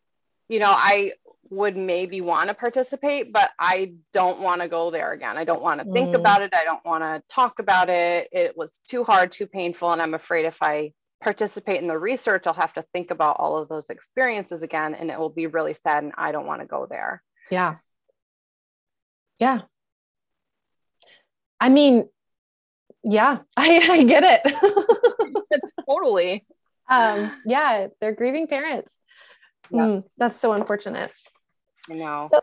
you 0.49 0.57
know, 0.57 0.71
I 0.71 1.13
would 1.49 1.77
maybe 1.77 2.21
want 2.21 2.49
to 2.49 2.55
participate, 2.55 3.31
but 3.31 3.51
I 3.59 3.93
don't 4.13 4.39
want 4.39 4.61
to 4.61 4.67
go 4.67 4.91
there 4.91 5.11
again. 5.11 5.37
I 5.37 5.43
don't 5.43 5.61
want 5.61 5.79
to 5.79 5.91
think 5.91 6.09
mm. 6.09 6.15
about 6.15 6.41
it. 6.41 6.53
I 6.55 6.63
don't 6.63 6.83
want 6.83 7.03
to 7.03 7.21
talk 7.33 7.59
about 7.59 7.89
it. 7.89 8.27
It 8.31 8.57
was 8.57 8.71
too 8.87 9.03
hard, 9.03 9.31
too 9.31 9.47
painful. 9.47 9.91
And 9.91 10.01
I'm 10.01 10.13
afraid 10.13 10.45
if 10.45 10.57
I 10.61 10.93
participate 11.21 11.81
in 11.81 11.87
the 11.87 11.97
research, 11.97 12.43
I'll 12.45 12.53
have 12.53 12.73
to 12.73 12.85
think 12.93 13.11
about 13.11 13.37
all 13.39 13.57
of 13.57 13.69
those 13.69 13.89
experiences 13.89 14.61
again 14.61 14.93
and 14.95 15.09
it 15.09 15.19
will 15.19 15.29
be 15.29 15.47
really 15.47 15.73
sad. 15.73 16.03
And 16.03 16.13
I 16.17 16.31
don't 16.31 16.45
want 16.45 16.61
to 16.61 16.67
go 16.67 16.85
there. 16.85 17.23
Yeah. 17.49 17.75
Yeah. 19.39 19.61
I 21.59 21.69
mean, 21.69 22.07
yeah, 23.03 23.39
I, 23.57 23.89
I 23.91 24.03
get 24.03 24.23
it. 24.23 25.63
totally. 25.89 26.45
Um, 26.89 27.31
yeah, 27.45 27.87
they're 27.99 28.13
grieving 28.13 28.47
parents. 28.47 28.97
Yeah. 29.71 29.81
Mm, 29.81 30.03
that's 30.17 30.39
so 30.39 30.53
unfortunate. 30.53 31.11
I 31.89 31.93
know. 31.95 32.29
So, 32.31 32.41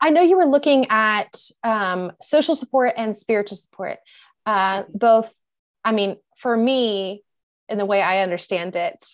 I 0.00 0.10
know 0.10 0.22
you 0.22 0.36
were 0.36 0.46
looking 0.46 0.86
at 0.88 1.38
um, 1.62 2.12
social 2.22 2.56
support 2.56 2.94
and 2.96 3.14
spiritual 3.14 3.58
support. 3.58 3.98
Uh, 4.46 4.84
both, 4.88 5.32
I 5.84 5.92
mean, 5.92 6.16
for 6.38 6.56
me, 6.56 7.22
in 7.70 7.78
the 7.78 7.86
way 7.86 8.02
I 8.02 8.18
understand 8.18 8.76
it, 8.76 9.04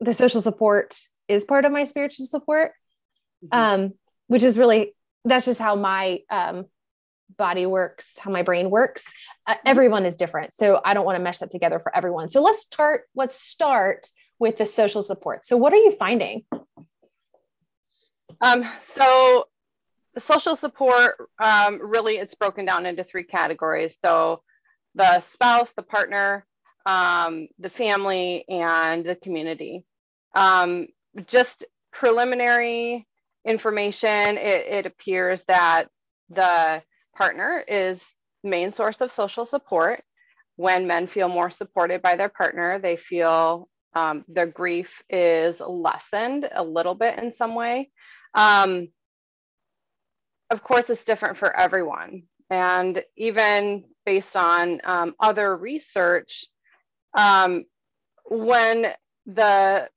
the 0.00 0.12
social 0.12 0.42
support 0.42 0.98
is 1.28 1.44
part 1.44 1.64
of 1.64 1.72
my 1.72 1.84
spiritual 1.84 2.26
support, 2.26 2.72
mm-hmm. 3.44 3.58
um, 3.58 3.94
which 4.26 4.42
is 4.42 4.58
really 4.58 4.94
that's 5.24 5.46
just 5.46 5.60
how 5.60 5.74
my 5.74 6.20
um, 6.28 6.66
body 7.38 7.64
works, 7.64 8.18
how 8.18 8.30
my 8.30 8.42
brain 8.42 8.68
works. 8.68 9.06
Uh, 9.46 9.54
mm-hmm. 9.54 9.68
everyone 9.68 10.04
is 10.04 10.16
different, 10.16 10.52
so 10.52 10.80
I 10.84 10.92
don't 10.92 11.06
want 11.06 11.16
to 11.16 11.22
mesh 11.22 11.38
that 11.38 11.50
together 11.50 11.78
for 11.78 11.96
everyone. 11.96 12.28
So 12.28 12.42
let's 12.42 12.60
start. 12.60 13.02
Let's 13.14 13.40
start 13.40 14.08
with 14.38 14.58
the 14.58 14.66
social 14.66 15.02
support. 15.02 15.44
So 15.44 15.56
what 15.56 15.72
are 15.72 15.76
you 15.76 15.92
finding? 15.92 16.44
Um, 18.40 18.68
so 18.82 19.46
social 20.18 20.56
support 20.56 21.16
um, 21.42 21.80
really 21.80 22.16
it's 22.16 22.34
broken 22.34 22.64
down 22.64 22.84
into 22.86 23.04
three 23.04 23.24
categories. 23.24 23.96
So 24.00 24.42
the 24.94 25.20
spouse, 25.20 25.72
the 25.76 25.82
partner, 25.82 26.46
um, 26.86 27.48
the 27.58 27.70
family, 27.70 28.44
and 28.48 29.04
the 29.04 29.16
community. 29.16 29.84
Um, 30.34 30.88
just 31.26 31.64
preliminary 31.92 33.06
information, 33.46 34.36
it, 34.36 34.66
it 34.66 34.86
appears 34.86 35.44
that 35.44 35.84
the 36.30 36.82
partner 37.16 37.62
is 37.66 38.02
main 38.42 38.72
source 38.72 39.00
of 39.00 39.12
social 39.12 39.46
support. 39.46 40.02
When 40.56 40.86
men 40.86 41.06
feel 41.08 41.28
more 41.28 41.50
supported 41.50 42.02
by 42.02 42.16
their 42.16 42.28
partner, 42.28 42.78
they 42.78 42.96
feel 42.96 43.68
um, 43.94 44.24
their 44.28 44.46
grief 44.46 45.02
is 45.08 45.60
lessened 45.60 46.48
a 46.52 46.62
little 46.62 46.94
bit 46.94 47.18
in 47.18 47.32
some 47.32 47.54
way. 47.54 47.90
Um, 48.34 48.88
of 50.50 50.62
course, 50.62 50.90
it's 50.90 51.04
different 51.04 51.38
for 51.38 51.54
everyone. 51.54 52.24
And 52.50 53.02
even 53.16 53.84
based 54.04 54.36
on 54.36 54.80
um, 54.84 55.14
other 55.18 55.56
research, 55.56 56.44
um, 57.14 57.64
when 58.24 58.86
the 59.26 59.88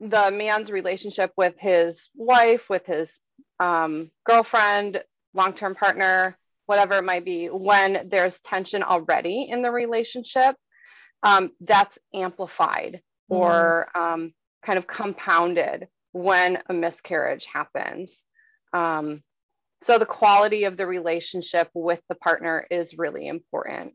the 0.00 0.30
man's 0.30 0.70
relationship 0.70 1.32
with 1.36 1.54
his 1.58 2.08
wife, 2.14 2.68
with 2.70 2.86
his 2.86 3.10
um, 3.58 4.10
girlfriend, 4.24 5.02
long 5.34 5.52
term 5.54 5.74
partner, 5.74 6.38
whatever 6.66 6.94
it 6.94 7.04
might 7.04 7.24
be, 7.24 7.46
when 7.46 8.08
there's 8.10 8.38
tension 8.40 8.82
already 8.82 9.48
in 9.50 9.62
the 9.62 9.70
relationship, 9.70 10.54
um, 11.22 11.50
that's 11.60 11.98
amplified 12.14 13.00
mm-hmm. 13.30 13.42
or 13.42 13.88
um, 13.96 14.32
kind 14.64 14.78
of 14.78 14.86
compounded 14.86 15.88
when 16.12 16.58
a 16.68 16.74
miscarriage 16.74 17.46
happens. 17.52 18.22
Um, 18.72 19.22
so 19.82 19.98
the 19.98 20.06
quality 20.06 20.64
of 20.64 20.76
the 20.76 20.86
relationship 20.86 21.70
with 21.74 22.00
the 22.08 22.14
partner 22.14 22.66
is 22.70 22.98
really 22.98 23.26
important. 23.26 23.94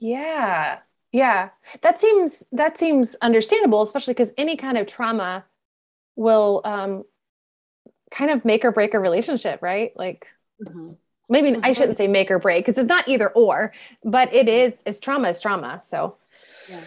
Yeah. 0.00 0.78
Yeah. 1.14 1.50
That 1.82 2.00
seems 2.00 2.44
that 2.50 2.76
seems 2.76 3.14
understandable, 3.22 3.82
especially 3.82 4.14
because 4.14 4.32
any 4.36 4.56
kind 4.56 4.76
of 4.76 4.88
trauma 4.88 5.44
will 6.16 6.60
um, 6.64 7.04
kind 8.10 8.32
of 8.32 8.44
make 8.44 8.64
or 8.64 8.72
break 8.72 8.94
a 8.94 8.98
relationship, 8.98 9.62
right? 9.62 9.96
Like 9.96 10.26
mm-hmm. 10.60 10.94
maybe 11.28 11.52
mm-hmm. 11.52 11.64
I 11.64 11.72
shouldn't 11.72 11.98
say 11.98 12.08
make 12.08 12.32
or 12.32 12.40
break 12.40 12.66
because 12.66 12.78
it's 12.78 12.88
not 12.88 13.06
either 13.06 13.30
or, 13.30 13.72
but 14.02 14.34
it 14.34 14.48
is 14.48 14.74
is 14.84 14.98
trauma 14.98 15.28
is 15.28 15.40
trauma. 15.40 15.82
So 15.84 16.16
yeah. 16.68 16.80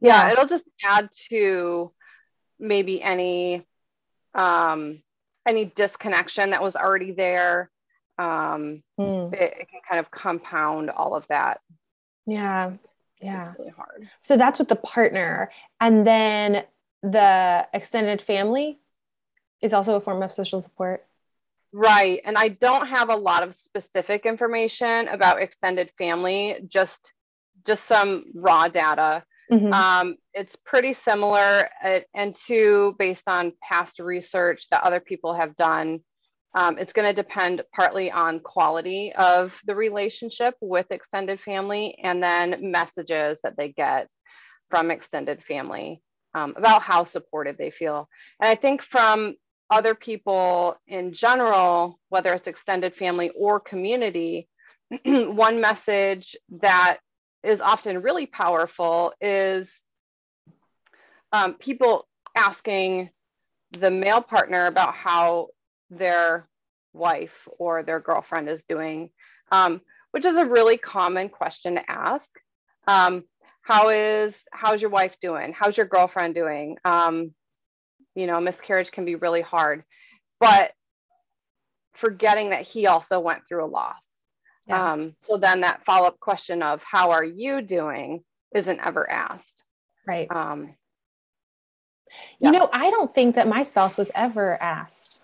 yeah, 0.00 0.32
it'll 0.32 0.48
just 0.48 0.64
add 0.84 1.08
to 1.28 1.92
maybe 2.58 3.00
any 3.00 3.64
um 4.34 5.00
any 5.46 5.64
disconnection 5.64 6.50
that 6.50 6.62
was 6.62 6.74
already 6.74 7.12
there. 7.12 7.70
Um 8.18 8.82
mm. 8.98 9.32
it, 9.32 9.54
it 9.60 9.68
can 9.70 9.80
kind 9.88 10.00
of 10.00 10.10
compound 10.10 10.90
all 10.90 11.14
of 11.14 11.24
that. 11.28 11.60
Yeah. 12.26 12.72
Yeah. 13.20 13.50
It's 13.50 13.58
really 13.58 13.70
hard. 13.70 14.08
So 14.20 14.36
that's 14.36 14.58
with 14.58 14.68
the 14.68 14.76
partner. 14.76 15.50
And 15.80 16.06
then 16.06 16.64
the 17.02 17.68
extended 17.72 18.22
family 18.22 18.78
is 19.60 19.72
also 19.72 19.96
a 19.96 20.00
form 20.00 20.22
of 20.22 20.32
social 20.32 20.60
support. 20.60 21.06
Right. 21.72 22.20
And 22.24 22.36
I 22.36 22.48
don't 22.48 22.88
have 22.88 23.10
a 23.10 23.16
lot 23.16 23.42
of 23.42 23.54
specific 23.54 24.26
information 24.26 25.08
about 25.08 25.40
extended 25.40 25.90
family, 25.98 26.58
just 26.66 27.12
just 27.66 27.86
some 27.86 28.24
raw 28.34 28.68
data. 28.68 29.22
Mm-hmm. 29.52 29.72
Um, 29.72 30.16
it's 30.32 30.56
pretty 30.64 30.94
similar, 30.94 31.68
uh, 31.84 32.00
and 32.14 32.34
two, 32.34 32.94
based 32.98 33.28
on 33.28 33.52
past 33.62 33.98
research 33.98 34.68
that 34.70 34.82
other 34.82 35.00
people 35.00 35.34
have 35.34 35.56
done, 35.56 36.00
um, 36.54 36.78
it's 36.78 36.92
going 36.92 37.06
to 37.06 37.14
depend 37.14 37.62
partly 37.72 38.10
on 38.10 38.40
quality 38.40 39.12
of 39.16 39.54
the 39.66 39.74
relationship 39.74 40.54
with 40.60 40.86
extended 40.90 41.40
family 41.40 41.96
and 42.02 42.22
then 42.22 42.70
messages 42.70 43.40
that 43.42 43.56
they 43.56 43.68
get 43.68 44.08
from 44.68 44.90
extended 44.90 45.42
family 45.44 46.02
um, 46.34 46.54
about 46.56 46.82
how 46.82 47.04
supported 47.04 47.56
they 47.56 47.70
feel. 47.70 48.08
And 48.40 48.48
I 48.48 48.54
think 48.54 48.82
from 48.82 49.34
other 49.70 49.94
people 49.94 50.76
in 50.88 51.12
general, 51.12 51.98
whether 52.08 52.32
it's 52.32 52.48
extended 52.48 52.94
family 52.94 53.30
or 53.36 53.60
community, 53.60 54.48
one 55.04 55.60
message 55.60 56.34
that 56.60 56.98
is 57.44 57.60
often 57.60 58.02
really 58.02 58.26
powerful 58.26 59.12
is 59.20 59.70
um, 61.32 61.54
people 61.54 62.08
asking 62.36 63.10
the 63.72 63.90
male 63.90 64.20
partner 64.20 64.66
about 64.66 64.94
how 64.94 65.48
their 65.90 66.48
wife 66.92 67.48
or 67.58 67.82
their 67.82 68.00
girlfriend 68.00 68.48
is 68.48 68.62
doing, 68.68 69.10
um, 69.52 69.80
which 70.12 70.24
is 70.24 70.36
a 70.36 70.46
really 70.46 70.76
common 70.76 71.28
question 71.28 71.74
to 71.74 71.90
ask. 71.90 72.28
Um, 72.86 73.24
how 73.62 73.90
is 73.90 74.34
how's 74.52 74.80
your 74.80 74.90
wife 74.90 75.16
doing? 75.20 75.52
How's 75.56 75.76
your 75.76 75.86
girlfriend 75.86 76.34
doing? 76.34 76.76
Um, 76.84 77.34
you 78.14 78.26
know, 78.26 78.40
miscarriage 78.40 78.90
can 78.90 79.04
be 79.04 79.14
really 79.14 79.42
hard, 79.42 79.84
but 80.40 80.72
forgetting 81.94 82.50
that 82.50 82.62
he 82.62 82.86
also 82.86 83.20
went 83.20 83.46
through 83.46 83.64
a 83.64 83.66
loss. 83.66 84.02
Yeah. 84.66 84.92
Um, 84.92 85.14
so 85.20 85.36
then 85.36 85.60
that 85.60 85.84
follow 85.84 86.06
up 86.06 86.20
question 86.20 86.62
of 86.62 86.82
how 86.82 87.10
are 87.10 87.24
you 87.24 87.60
doing 87.60 88.24
isn't 88.54 88.80
ever 88.84 89.08
asked. 89.10 89.64
Right. 90.06 90.28
Um, 90.30 90.74
yeah. 92.40 92.50
You 92.50 92.58
know, 92.58 92.68
I 92.72 92.90
don't 92.90 93.14
think 93.14 93.36
that 93.36 93.46
my 93.46 93.62
spouse 93.62 93.96
was 93.96 94.10
ever 94.14 94.60
asked 94.60 95.22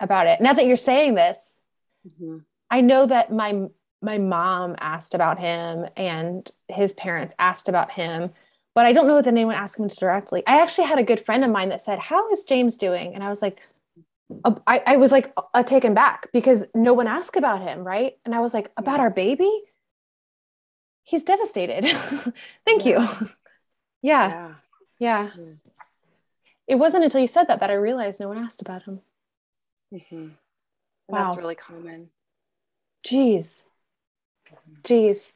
about 0.00 0.26
it. 0.26 0.40
Now 0.40 0.52
that 0.52 0.66
you're 0.66 0.76
saying 0.76 1.14
this, 1.14 1.58
mm-hmm. 2.06 2.38
I 2.70 2.80
know 2.80 3.06
that 3.06 3.32
my 3.32 3.66
my 4.02 4.18
mom 4.18 4.76
asked 4.80 5.14
about 5.14 5.38
him 5.38 5.86
and 5.96 6.50
his 6.68 6.92
parents 6.92 7.34
asked 7.38 7.70
about 7.70 7.92
him, 7.92 8.30
but 8.74 8.84
I 8.84 8.92
don't 8.92 9.06
know 9.06 9.16
that 9.16 9.26
anyone 9.26 9.54
asked 9.54 9.78
him 9.78 9.88
directly. 9.88 10.42
I 10.46 10.60
actually 10.60 10.88
had 10.88 10.98
a 10.98 11.04
good 11.04 11.20
friend 11.20 11.42
of 11.44 11.50
mine 11.50 11.70
that 11.70 11.80
said, 11.80 11.98
"How 11.98 12.30
is 12.30 12.44
James 12.44 12.76
doing?" 12.76 13.14
And 13.14 13.24
I 13.24 13.28
was 13.28 13.40
like, 13.40 13.60
uh, 14.44 14.54
I, 14.66 14.82
I 14.86 14.96
was 14.96 15.12
like 15.12 15.32
uh, 15.54 15.62
taken 15.62 15.94
back 15.94 16.30
because 16.32 16.66
no 16.74 16.92
one 16.92 17.06
asked 17.06 17.36
about 17.36 17.62
him, 17.62 17.84
right? 17.84 18.16
And 18.24 18.34
I 18.34 18.40
was 18.40 18.54
like, 18.54 18.70
about 18.76 19.00
our 19.00 19.10
baby? 19.10 19.62
He's 21.02 21.22
devastated. 21.22 21.84
Thank 22.66 22.84
yeah. 22.86 23.18
you. 23.20 23.28
yeah. 24.02 24.28
yeah. 24.30 24.54
Yeah. 24.98 25.30
It 26.66 26.76
wasn't 26.76 27.04
until 27.04 27.20
you 27.20 27.26
said 27.26 27.44
that 27.44 27.60
that 27.60 27.70
I 27.70 27.74
realized 27.74 28.20
no 28.20 28.28
one 28.28 28.38
asked 28.38 28.62
about 28.62 28.84
him. 28.84 29.00
Mm-hmm. 29.94 30.28
Wow. 31.08 31.28
That's 31.28 31.36
really 31.36 31.54
common. 31.54 32.08
Jeez. 33.06 33.62
Jeez. 34.82 35.30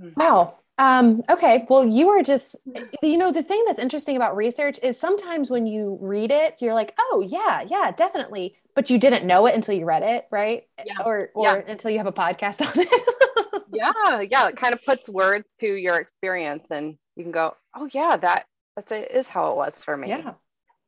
Mm-hmm. 0.00 0.20
Wow. 0.20 0.58
Um, 0.78 1.22
okay. 1.28 1.66
Well, 1.68 1.84
you 1.84 2.08
are 2.08 2.22
just, 2.22 2.56
you 3.02 3.18
know, 3.18 3.30
the 3.30 3.42
thing 3.42 3.62
that's 3.66 3.78
interesting 3.78 4.16
about 4.16 4.36
research 4.36 4.80
is 4.82 4.98
sometimes 4.98 5.50
when 5.50 5.66
you 5.66 5.98
read 6.00 6.30
it, 6.30 6.60
you're 6.60 6.74
like, 6.74 6.94
oh, 6.98 7.24
yeah, 7.26 7.62
yeah, 7.68 7.92
definitely. 7.92 8.56
But 8.74 8.90
you 8.90 8.98
didn't 8.98 9.26
know 9.26 9.46
it 9.46 9.54
until 9.54 9.74
you 9.74 9.84
read 9.84 10.02
it, 10.02 10.26
right? 10.30 10.64
Yeah. 10.84 11.02
Or, 11.04 11.30
or 11.34 11.44
yeah. 11.44 11.62
until 11.68 11.90
you 11.90 11.98
have 11.98 12.06
a 12.06 12.12
podcast 12.12 12.62
on 12.62 12.72
it. 12.74 13.62
yeah. 13.72 14.20
Yeah. 14.22 14.48
It 14.48 14.56
kind 14.56 14.72
of 14.74 14.82
puts 14.82 15.08
words 15.08 15.46
to 15.60 15.66
your 15.66 16.00
experience 16.00 16.66
and 16.70 16.96
you 17.16 17.22
can 17.22 17.32
go, 17.32 17.54
oh, 17.74 17.88
yeah, 17.92 18.16
that, 18.16 18.46
that's 18.74 18.90
it 18.90 19.10
is 19.12 19.28
how 19.28 19.52
it 19.52 19.56
was 19.56 19.84
for 19.84 19.96
me. 19.96 20.08
Yeah 20.08 20.32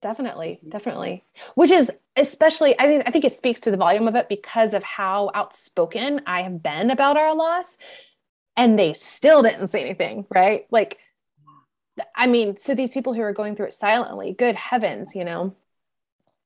definitely 0.04 0.60
definitely. 0.68 1.24
Which 1.54 1.70
is 1.70 1.90
especially 2.14 2.78
i 2.78 2.86
mean 2.86 3.02
i 3.06 3.10
think 3.10 3.24
it 3.24 3.32
speaks 3.32 3.58
to 3.60 3.70
the 3.70 3.76
volume 3.76 4.06
of 4.06 4.14
it 4.14 4.28
because 4.28 4.74
of 4.74 4.82
how 4.84 5.30
outspoken 5.34 6.20
i 6.26 6.42
have 6.42 6.62
been 6.62 6.90
about 6.90 7.16
our 7.16 7.34
loss 7.34 7.76
and 8.56 8.78
they 8.78 8.92
still 8.92 9.42
didn't 9.42 9.68
say 9.68 9.80
anything 9.80 10.26
right? 10.32 10.66
Like 10.70 10.98
i 12.14 12.26
mean 12.26 12.58
so 12.58 12.74
these 12.74 12.90
people 12.90 13.14
who 13.14 13.22
are 13.22 13.32
going 13.32 13.56
through 13.56 13.66
it 13.66 13.72
silently 13.72 14.32
good 14.32 14.54
heavens 14.54 15.14
you 15.14 15.24
know? 15.24 15.56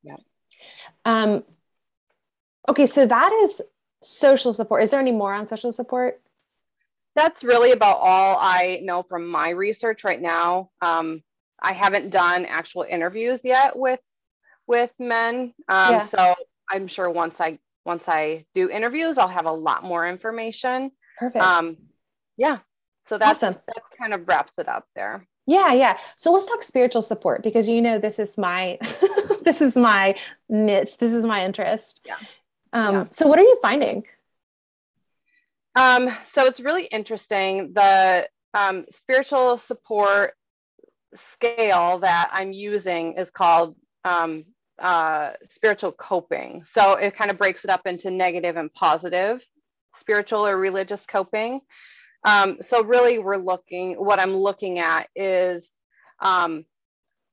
Yeah. 0.05 0.17
Um 1.05 1.43
okay 2.69 2.87
so 2.87 3.05
that 3.07 3.33
is 3.43 3.61
social 4.01 4.53
support. 4.53 4.85
Is 4.85 4.93
there 4.93 5.01
any 5.01 5.11
more 5.11 5.35
on 5.35 5.45
social 5.45 5.73
support? 5.73 6.23
That's 7.17 7.43
really 7.43 7.73
about 7.73 7.99
all 7.99 8.39
i 8.41 8.79
know 8.85 9.03
from 9.03 9.27
my 9.27 9.51
research 9.51 10.05
right 10.05 10.23
now. 10.23 10.71
Um, 10.81 11.25
I 11.61 11.73
haven't 11.73 12.11
done 12.11 12.45
actual 12.47 12.85
interviews 12.89 13.41
yet 13.45 13.77
with 13.77 14.01
with 14.67 14.91
men. 14.99 15.55
Um, 15.69 15.93
yeah. 15.95 16.01
So 16.03 16.35
I'm 16.71 16.87
sure 16.87 17.11
once 17.11 17.41
I 17.41 17.59
once 17.85 18.05
I 18.07 18.45
do 18.55 18.69
interviews, 18.69 19.19
I'll 19.19 19.29
have 19.29 19.47
a 19.47 19.53
lot 19.53 19.83
more 19.83 20.07
information. 20.07 20.91
Perfect. 21.19 21.43
Um, 21.43 21.77
yeah. 22.37 22.59
So 23.07 23.19
that's 23.19 23.43
awesome. 23.43 23.61
that 23.67 23.83
kind 23.99 24.13
of 24.13 24.29
wraps 24.29 24.53
it 24.59 24.69
up 24.69 24.87
there. 24.95 25.27
Yeah, 25.47 25.73
yeah. 25.73 25.97
So 26.19 26.31
let's 26.31 26.47
talk 26.47 26.63
spiritual 26.63 27.01
support 27.01 27.43
because 27.43 27.67
you 27.67 27.81
know 27.81 27.99
this 27.99 28.19
is 28.19 28.37
my 28.37 28.79
this 29.45 29.63
is 29.63 29.77
my 29.77 30.15
niche. 30.49 30.99
This 30.99 31.13
is 31.13 31.25
my 31.25 31.45
interest. 31.45 32.07
Yeah. 32.07 32.17
Um, 32.75 32.95
yeah. 32.95 33.05
So 33.11 33.27
what 33.27 33.39
are 33.39 33.43
you 33.43 33.59
finding? 33.63 34.05
Um, 35.75 36.15
so 36.27 36.45
it's 36.45 36.61
really 36.61 36.85
interesting. 36.85 37.73
The 37.73 38.29
um, 38.53 38.85
spiritual 38.91 39.57
support 39.57 40.35
scale 41.15 41.99
that 42.01 42.31
I'm 42.33 42.53
using 42.53 43.15
is 43.15 43.31
called 43.31 43.77
um, 44.05 44.45
uh, 44.79 45.33
spiritual 45.51 45.93
coping. 45.93 46.65
So 46.65 46.95
it 46.95 47.17
kind 47.17 47.31
of 47.31 47.39
breaks 47.39 47.65
it 47.65 47.71
up 47.71 47.87
into 47.87 48.11
negative 48.11 48.57
and 48.57 48.73
positive 48.73 49.43
spiritual 49.97 50.47
or 50.47 50.57
religious 50.57 51.07
coping. 51.07 51.61
Um, 52.25 52.59
so 52.61 52.85
really, 52.85 53.19
we're 53.19 53.37
looking. 53.37 53.95
What 53.95 54.21
I'm 54.21 54.35
looking 54.35 54.79
at 54.79 55.09
is 55.15 55.69
um, 56.21 56.65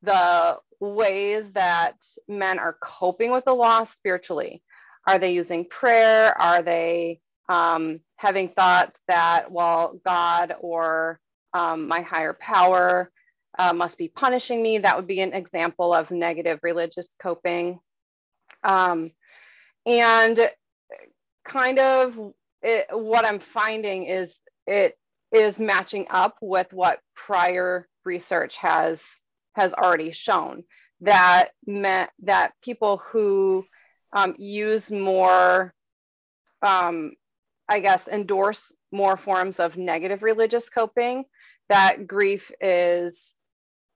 the 0.01 0.57
ways 0.79 1.51
that 1.51 1.95
men 2.27 2.59
are 2.59 2.77
coping 2.81 3.31
with 3.31 3.45
the 3.45 3.53
loss 3.53 3.91
spiritually. 3.91 4.61
Are 5.07 5.19
they 5.19 5.33
using 5.33 5.65
prayer? 5.65 6.39
Are 6.39 6.61
they 6.61 7.19
um, 7.49 7.99
having 8.15 8.49
thoughts 8.49 8.99
that, 9.07 9.51
well, 9.51 9.99
God 10.05 10.55
or 10.59 11.19
um, 11.53 11.87
my 11.87 12.01
higher 12.01 12.33
power 12.33 13.11
uh, 13.57 13.73
must 13.73 13.97
be 13.97 14.07
punishing 14.07 14.61
me. 14.61 14.77
That 14.79 14.95
would 14.95 15.07
be 15.07 15.21
an 15.21 15.33
example 15.33 15.93
of 15.93 16.11
negative 16.11 16.59
religious 16.63 17.13
coping. 17.21 17.79
Um, 18.63 19.11
and 19.85 20.49
kind 21.45 21.79
of 21.79 22.33
it, 22.61 22.87
what 22.91 23.25
I'm 23.25 23.39
finding 23.39 24.05
is 24.05 24.37
it 24.65 24.97
is 25.31 25.59
matching 25.59 26.07
up 26.09 26.37
with 26.41 26.71
what 26.71 26.99
prior 27.15 27.87
research 28.03 28.57
has 28.57 29.01
has 29.53 29.73
already 29.73 30.11
shown 30.11 30.63
that 31.01 31.49
that 31.67 32.51
people 32.61 33.01
who 33.05 33.65
um, 34.13 34.35
use 34.37 34.89
more, 34.89 35.73
um, 36.61 37.11
I 37.67 37.79
guess, 37.79 38.07
endorse 38.07 38.71
more 38.91 39.17
forms 39.17 39.59
of 39.59 39.77
negative 39.77 40.23
religious 40.23 40.69
coping, 40.69 41.25
that 41.69 42.07
grief 42.07 42.51
is 42.61 43.21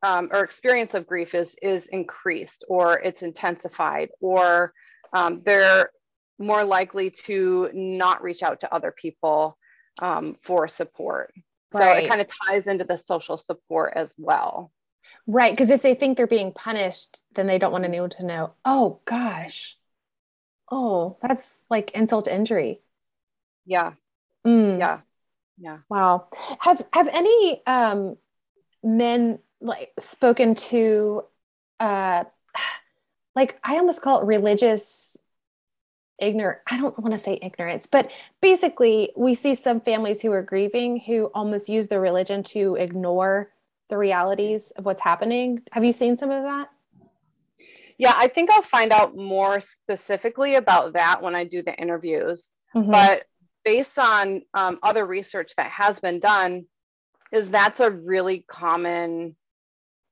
um, 0.04 0.30
or 0.32 0.44
experience 0.44 0.94
of 0.94 1.08
grief 1.08 1.34
is 1.36 1.56
is 1.62 1.88
increased 1.88 2.64
or 2.68 3.00
it's 3.00 3.22
intensified 3.22 4.10
or 4.22 4.74
um, 5.14 5.42
they're 5.46 5.90
more 6.38 6.64
likely 6.64 7.10
to 7.10 7.70
not 7.74 8.24
reach 8.24 8.44
out 8.44 8.62
to 8.62 8.74
other 8.74 8.94
people 8.96 9.58
um, 10.02 10.38
for 10.44 10.68
support. 10.68 11.34
Right. 11.72 11.84
so 11.84 12.06
it 12.06 12.10
kind 12.10 12.22
of 12.22 12.28
ties 12.48 12.66
into 12.66 12.84
the 12.84 12.98
social 12.98 13.38
support 13.38 13.94
as 13.96 14.14
well. 14.18 14.72
Right 15.28 15.52
because 15.52 15.70
if 15.70 15.82
they 15.82 15.94
think 15.94 16.18
they're 16.18 16.28
being 16.28 16.54
punished 16.54 17.20
then 17.36 17.48
they 17.48 17.60
don't 17.60 17.72
want 17.72 17.84
anyone 17.84 18.10
to 18.12 18.26
know 18.26 18.54
oh 18.66 19.02
gosh. 19.06 19.76
Oh 20.72 21.18
that's 21.22 21.60
like 21.70 21.92
insult 21.92 22.26
to 22.26 22.34
injury. 22.34 22.82
Yeah. 23.66 23.94
Mm. 24.48 24.80
yeah. 24.80 25.02
Yeah. 25.60 25.80
Wow. 25.90 26.30
Have 26.60 26.88
have 26.94 27.10
any 27.10 27.62
um 27.68 28.16
men 28.82 29.40
like 29.62 29.92
spoken 30.00 30.56
to 30.56 31.24
uh 31.80 32.24
like 33.36 33.60
I 33.64 33.78
almost 33.78 34.02
call 34.02 34.22
it 34.22 34.26
religious 34.26 35.18
ignorant 36.20 36.60
I 36.68 36.78
don't 36.78 36.98
want 37.00 37.14
to 37.14 37.18
say 37.18 37.40
ignorance 37.42 37.88
but 37.88 38.12
basically 38.42 39.12
we 39.16 39.36
see 39.36 39.56
some 39.56 39.82
families 39.82 40.22
who 40.22 40.32
are 40.32 40.42
grieving 40.42 41.00
who 41.00 41.26
almost 41.34 41.70
use 41.70 41.88
their 41.88 42.02
religion 42.02 42.44
to 42.44 42.76
ignore 42.76 43.52
the 43.90 43.98
realities 43.98 44.72
of 44.72 44.86
what's 44.86 45.02
happening. 45.02 45.64
Have 45.72 45.84
you 45.84 45.94
seen 45.94 46.16
some 46.16 46.30
of 46.30 46.44
that? 46.44 46.70
Yeah 47.98 48.14
I 48.16 48.28
think 48.28 48.52
I'll 48.52 48.62
find 48.62 48.92
out 48.92 49.16
more 49.16 49.60
specifically 49.60 50.56
about 50.56 50.94
that 50.94 51.22
when 51.22 51.36
I 51.36 51.44
do 51.44 51.62
the 51.62 51.74
interviews. 51.76 52.52
Mm-hmm. 52.76 52.92
but 52.92 53.24
based 53.66 53.98
on 53.98 54.44
um, 54.54 54.80
other 54.84 55.06
research 55.06 55.54
that 55.58 55.72
has 55.72 56.00
been 56.00 56.20
done 56.20 56.66
is 57.32 57.50
that's 57.50 57.80
a 57.80 57.92
really 57.92 58.46
common 58.48 59.36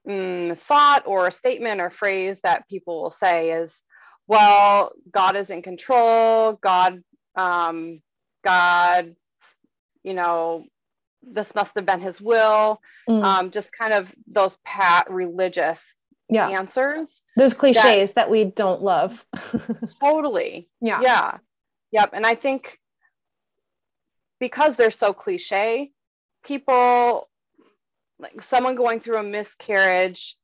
mm, 0.08 0.58
thought 0.60 1.04
or 1.06 1.28
a 1.28 1.32
statement 1.32 1.82
or 1.82 1.90
phrase 1.90 2.40
that 2.44 2.68
people 2.68 3.02
will 3.02 3.12
say 3.12 3.52
is, 3.52 3.82
well, 4.28 4.92
God 5.12 5.36
is 5.36 5.50
in 5.50 5.62
control. 5.62 6.54
God, 6.54 7.02
um, 7.36 8.02
God, 8.44 9.16
you 10.04 10.14
know, 10.14 10.66
this 11.22 11.54
must 11.56 11.76
have 11.76 11.86
been 11.86 12.02
his 12.02 12.22
will. 12.22 12.82
Mm. 13.10 13.24
Um, 13.24 13.52
just 13.52 13.72
kind 13.72 13.94
of 13.94 14.14
those 14.28 14.56
pat 14.66 15.10
religious 15.10 15.84
yeah. 16.30 16.50
answers. 16.50 17.22
Those 17.36 17.54
cliches 17.54 18.14
that, 18.14 18.16
that 18.16 18.30
we 18.30 18.46
don't 18.46 18.82
love. 18.82 19.26
totally. 20.04 20.70
Yeah. 20.82 21.02
Yeah. 21.02 21.38
Yep. 21.92 22.12
And 22.14 22.26
I 22.26 22.36
think 22.36 22.80
because 24.40 24.76
they're 24.76 24.92
so 24.92 25.14
cliche, 25.14 25.92
people 26.44 27.30
like 28.20 28.42
someone 28.42 28.76
going 28.76 29.00
through 29.00 29.18
a 29.18 29.24
miscarriage 29.24 30.36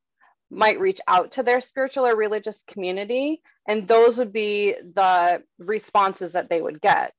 might 0.50 0.80
reach 0.80 1.02
out 1.08 1.32
to 1.32 1.44
their 1.44 1.62
spiritual 1.62 2.06
or 2.06 2.16
religious 2.16 2.64
community 2.68 3.42
and 3.68 3.88
those 3.88 4.18
would 4.18 4.34
be 4.34 4.76
the 4.96 5.42
responses 5.58 6.34
that 6.34 6.50
they 6.50 6.62
would 6.62 6.82
get. 6.82 7.14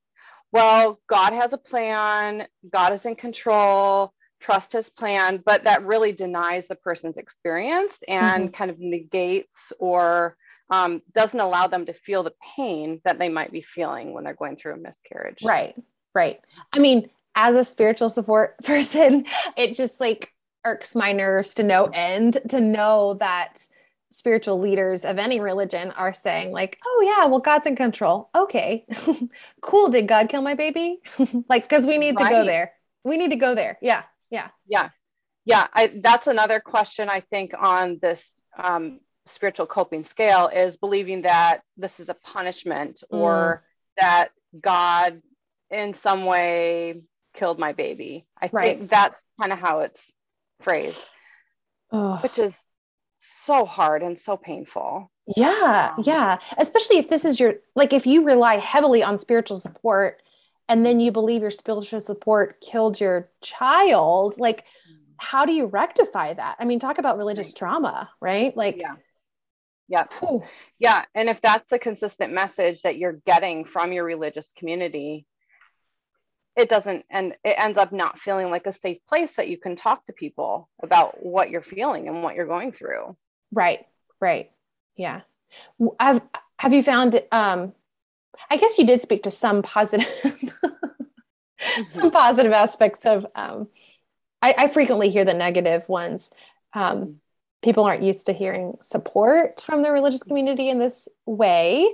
Well 0.51 0.99
god 1.09 1.33
has 1.33 1.53
a 1.53 1.57
plan. 1.57 2.47
God 2.71 2.93
is 2.93 3.05
in 3.05 3.15
control. 3.15 4.13
Trust 4.41 4.73
his 4.73 4.89
plan. 4.89 5.41
But 5.45 5.63
that 5.63 5.85
really 5.85 6.11
denies 6.11 6.67
the 6.67 6.75
person's 6.75 7.17
experience 7.17 7.97
and 8.07 8.45
mm-hmm. 8.45 8.53
kind 8.53 8.71
of 8.71 8.79
negates 8.79 9.73
or 9.79 10.37
um, 10.69 11.01
doesn't 11.13 11.39
allow 11.39 11.67
them 11.67 11.85
to 11.85 11.93
feel 11.93 12.23
the 12.23 12.33
pain 12.55 13.01
that 13.05 13.19
they 13.19 13.29
might 13.29 13.51
be 13.51 13.61
feeling 13.61 14.13
when 14.13 14.23
they're 14.23 14.33
going 14.33 14.55
through 14.55 14.73
a 14.73 14.77
miscarriage. 14.77 15.43
Right. 15.43 15.75
Right. 16.13 16.39
I 16.71 16.79
mean 16.79 17.09
as 17.35 17.55
a 17.55 17.63
spiritual 17.65 18.09
support 18.09 18.55
person 18.63 19.25
it 19.57 19.75
just 19.75 19.99
like 19.99 20.31
irks 20.65 20.95
my 20.95 21.11
nerves 21.11 21.55
to 21.55 21.63
no 21.63 21.85
end 21.85 22.37
to 22.49 22.59
know 22.59 23.15
that 23.19 23.65
spiritual 24.11 24.59
leaders 24.59 25.03
of 25.03 25.17
any 25.17 25.39
religion 25.39 25.91
are 25.91 26.13
saying 26.13 26.51
like 26.51 26.79
oh 26.85 27.03
yeah 27.05 27.25
well 27.27 27.39
god's 27.39 27.67
in 27.67 27.75
control. 27.75 28.29
Okay. 28.35 28.85
Cool. 29.61 29.89
Did 29.89 30.07
god 30.07 30.29
kill 30.29 30.41
my 30.41 30.55
baby? 30.55 30.99
Like 31.49 31.63
because 31.63 31.85
we 31.85 31.97
need 31.97 32.15
right. 32.19 32.25
to 32.25 32.31
go 32.31 32.45
there. 32.45 32.73
We 33.03 33.17
need 33.17 33.31
to 33.31 33.35
go 33.35 33.55
there. 33.55 33.77
Yeah. 33.81 34.03
Yeah. 34.29 34.49
Yeah. 34.67 34.89
Yeah. 35.43 35.67
I, 35.73 35.93
that's 36.01 36.27
another 36.27 36.59
question 36.59 37.09
i 37.09 37.19
think 37.19 37.53
on 37.57 37.99
this 38.01 38.23
um, 38.57 38.99
spiritual 39.27 39.65
coping 39.65 40.03
scale 40.03 40.47
is 40.47 40.77
believing 40.77 41.23
that 41.23 41.61
this 41.77 41.99
is 41.99 42.09
a 42.09 42.13
punishment 42.13 43.03
mm. 43.11 43.17
or 43.17 43.63
that 43.99 44.29
God 44.59 45.21
in 45.69 45.93
some 45.93 46.25
way 46.25 47.01
killed 47.33 47.59
my 47.59 47.73
baby. 47.73 48.25
I 48.41 48.49
right. 48.51 48.77
think 48.77 48.89
that's 48.89 49.21
kind 49.39 49.51
of 49.51 49.59
how 49.59 49.79
it's 49.79 50.01
phrased, 50.61 51.05
oh. 51.91 52.17
which 52.17 52.39
is 52.39 52.53
so 53.19 53.65
hard 53.65 54.03
and 54.03 54.17
so 54.17 54.37
painful. 54.37 55.11
Yeah, 55.35 55.93
um, 55.97 56.03
yeah. 56.05 56.37
Especially 56.57 56.97
if 56.97 57.09
this 57.09 57.25
is 57.25 57.39
your 57.39 57.55
like 57.75 57.93
if 57.93 58.05
you 58.05 58.25
rely 58.25 58.57
heavily 58.57 59.01
on 59.01 59.17
spiritual 59.17 59.57
support 59.57 60.21
and 60.69 60.85
then 60.85 60.99
you 60.99 61.11
believe 61.11 61.41
your 61.41 61.51
spiritual 61.51 61.99
support 61.99 62.61
killed 62.61 62.99
your 62.99 63.29
child, 63.41 64.39
like 64.39 64.61
mm. 64.61 64.97
how 65.17 65.45
do 65.45 65.53
you 65.53 65.65
rectify 65.65 66.33
that? 66.33 66.57
I 66.59 66.65
mean, 66.65 66.79
talk 66.79 66.99
about 66.99 67.17
religious 67.17 67.53
trauma, 67.53 68.09
right? 68.21 68.55
Like 68.55 68.77
yeah. 68.79 68.95
Yeah. 69.87 70.05
Whew. 70.19 70.43
Yeah. 70.79 71.05
And 71.13 71.29
if 71.29 71.41
that's 71.41 71.69
the 71.69 71.79
consistent 71.79 72.33
message 72.33 72.81
that 72.81 72.97
you're 72.97 73.19
getting 73.25 73.65
from 73.65 73.91
your 73.91 74.03
religious 74.03 74.51
community, 74.57 75.25
it 76.55 76.69
doesn't, 76.69 77.05
and 77.09 77.33
it 77.43 77.55
ends 77.57 77.77
up 77.77 77.91
not 77.91 78.19
feeling 78.19 78.49
like 78.49 78.65
a 78.65 78.73
safe 78.73 78.99
place 79.07 79.33
that 79.33 79.47
you 79.47 79.57
can 79.57 79.75
talk 79.75 80.05
to 80.05 80.13
people 80.13 80.69
about 80.81 81.23
what 81.23 81.49
you're 81.49 81.61
feeling 81.61 82.07
and 82.07 82.23
what 82.23 82.35
you're 82.35 82.45
going 82.45 82.71
through. 82.71 83.15
Right. 83.51 83.85
Right. 84.21 84.51
Yeah. 84.95 85.21
I've, 85.99 86.21
have 86.57 86.73
you 86.73 86.83
found, 86.83 87.21
um, 87.31 87.73
I 88.49 88.57
guess 88.57 88.77
you 88.77 88.85
did 88.85 89.01
speak 89.01 89.23
to 89.23 89.31
some 89.31 89.61
positive, 89.61 90.07
mm-hmm. 90.23 91.83
some 91.87 92.11
positive 92.11 92.51
aspects 92.51 93.05
of, 93.05 93.25
um, 93.35 93.67
I, 94.41 94.55
I 94.57 94.67
frequently 94.67 95.09
hear 95.09 95.25
the 95.25 95.33
negative 95.33 95.87
ones. 95.89 96.31
Um, 96.73 96.97
mm-hmm 96.97 97.11
people 97.65 97.83
aren't 97.83 98.03
used 98.03 98.27
to 98.27 98.33
hearing 98.33 98.75
support 98.81 99.59
from 99.59 99.81
the 99.81 99.91
religious 99.91 100.21
community 100.21 100.69
in 100.69 100.77
this 100.77 101.09
way 101.25 101.89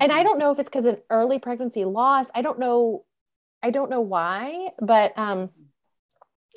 and 0.00 0.12
i 0.12 0.18
mm-hmm. 0.18 0.24
don't 0.24 0.38
know 0.38 0.52
if 0.52 0.58
it's 0.60 0.70
because 0.70 0.86
of 0.86 1.00
early 1.10 1.38
pregnancy 1.38 1.84
loss 1.84 2.28
i 2.34 2.40
don't 2.40 2.60
know 2.60 3.04
i 3.62 3.70
don't 3.70 3.90
know 3.90 4.00
why 4.00 4.68
but 4.80 5.16
um 5.18 5.50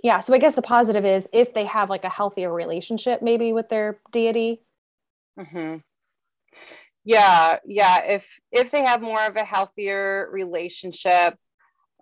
yeah 0.03 0.19
so 0.19 0.33
i 0.33 0.37
guess 0.37 0.55
the 0.55 0.61
positive 0.61 1.05
is 1.05 1.27
if 1.33 1.53
they 1.53 1.65
have 1.65 1.89
like 1.89 2.03
a 2.03 2.09
healthier 2.09 2.51
relationship 2.51 3.21
maybe 3.21 3.53
with 3.53 3.69
their 3.69 3.99
deity 4.11 4.61
mm-hmm. 5.39 5.77
yeah 7.03 7.59
yeah 7.65 8.03
if 8.03 8.25
if 8.51 8.71
they 8.71 8.83
have 8.83 9.01
more 9.01 9.23
of 9.25 9.35
a 9.35 9.43
healthier 9.43 10.29
relationship 10.31 11.37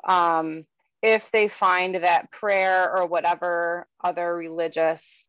um 0.08 0.64
if 1.02 1.32
they 1.32 1.48
find 1.48 1.96
that 1.96 2.32
prayer 2.32 2.96
or 2.96 3.08
whatever 3.08 3.88
other 4.04 4.36
religious 4.36 5.26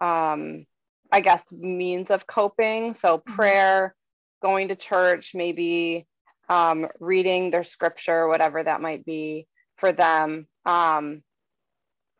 um, 0.00 0.66
I 1.12 1.20
guess, 1.20 1.42
means 1.52 2.10
of 2.10 2.26
coping. 2.26 2.94
So 2.94 3.18
mm-hmm. 3.18 3.34
prayer, 3.34 3.94
going 4.42 4.68
to 4.68 4.76
church, 4.76 5.32
maybe 5.34 6.06
um, 6.50 6.86
reading 6.98 7.50
their 7.50 7.64
scripture, 7.64 8.28
whatever 8.28 8.62
that 8.62 8.80
might 8.80 9.04
be 9.04 9.46
for 9.78 9.92
them. 9.92 10.46
Um, 10.66 11.22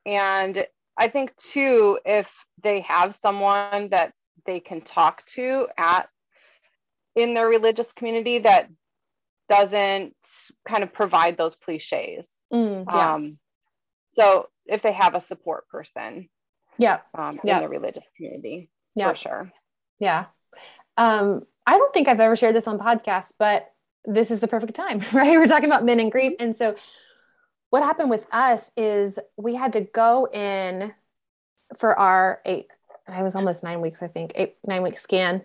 and 0.07 0.67
I 0.97 1.09
think 1.09 1.37
too, 1.37 1.99
if 2.05 2.31
they 2.63 2.81
have 2.83 3.19
someone 3.21 3.91
that 3.91 4.13
they 4.47 4.61
can 4.61 4.81
talk 4.81 5.27
to 5.35 5.67
at 5.77 6.09
in 7.15 7.35
their 7.35 7.49
religious 7.49 7.93
community 7.93 8.39
that 8.39 8.71
doesn't 9.49 10.15
kind 10.67 10.83
of 10.83 10.93
provide 10.93 11.37
those 11.37 11.57
cliches. 11.57 12.29
Mm, 12.53 12.87
yeah. 12.89 13.15
um, 13.15 13.39
so 14.15 14.49
if 14.65 14.81
they 14.81 14.93
have 14.93 15.15
a 15.15 15.21
support 15.21 15.69
person, 15.69 16.29
yeah 16.81 17.01
um, 17.15 17.39
yeah. 17.45 17.59
in 17.59 17.63
the 17.63 17.69
religious 17.69 18.05
community 18.17 18.71
yeah. 18.95 19.11
for 19.11 19.17
sure 19.17 19.53
yeah 19.99 20.27
um, 20.97 21.43
i 21.67 21.77
don't 21.77 21.93
think 21.93 22.09
i've 22.09 22.21
ever 22.21 22.35
shared 22.35 22.55
this 22.55 22.67
on 22.67 22.79
podcast 22.79 23.33
but 23.39 23.71
this 24.05 24.31
is 24.31 24.41
the 24.41 24.49
perfect 24.49 24.75
time 24.75 24.99
right 25.13 25.33
we're 25.33 25.47
talking 25.47 25.67
about 25.67 25.85
men 25.85 26.01
and 26.01 26.13
grief 26.13 26.35
and 26.39 26.55
so 26.55 26.75
what 27.71 27.83
happened 27.83 28.11
with 28.11 28.27
us 28.33 28.73
is 28.77 29.19
we 29.37 29.55
had 29.55 29.73
to 29.73 29.81
go 29.81 30.27
in 30.33 30.93
for 31.77 31.99
our 31.99 32.41
eight 32.45 32.67
i 33.09 33.23
was 33.23 33.35
almost 33.35 33.65
nine 33.65 33.81
weeks 33.81 34.03
i 34.03 34.09
think 34.09 34.33
eight 34.35 34.57
nine 34.67 34.83
week 34.83 34.99
scan 34.99 35.43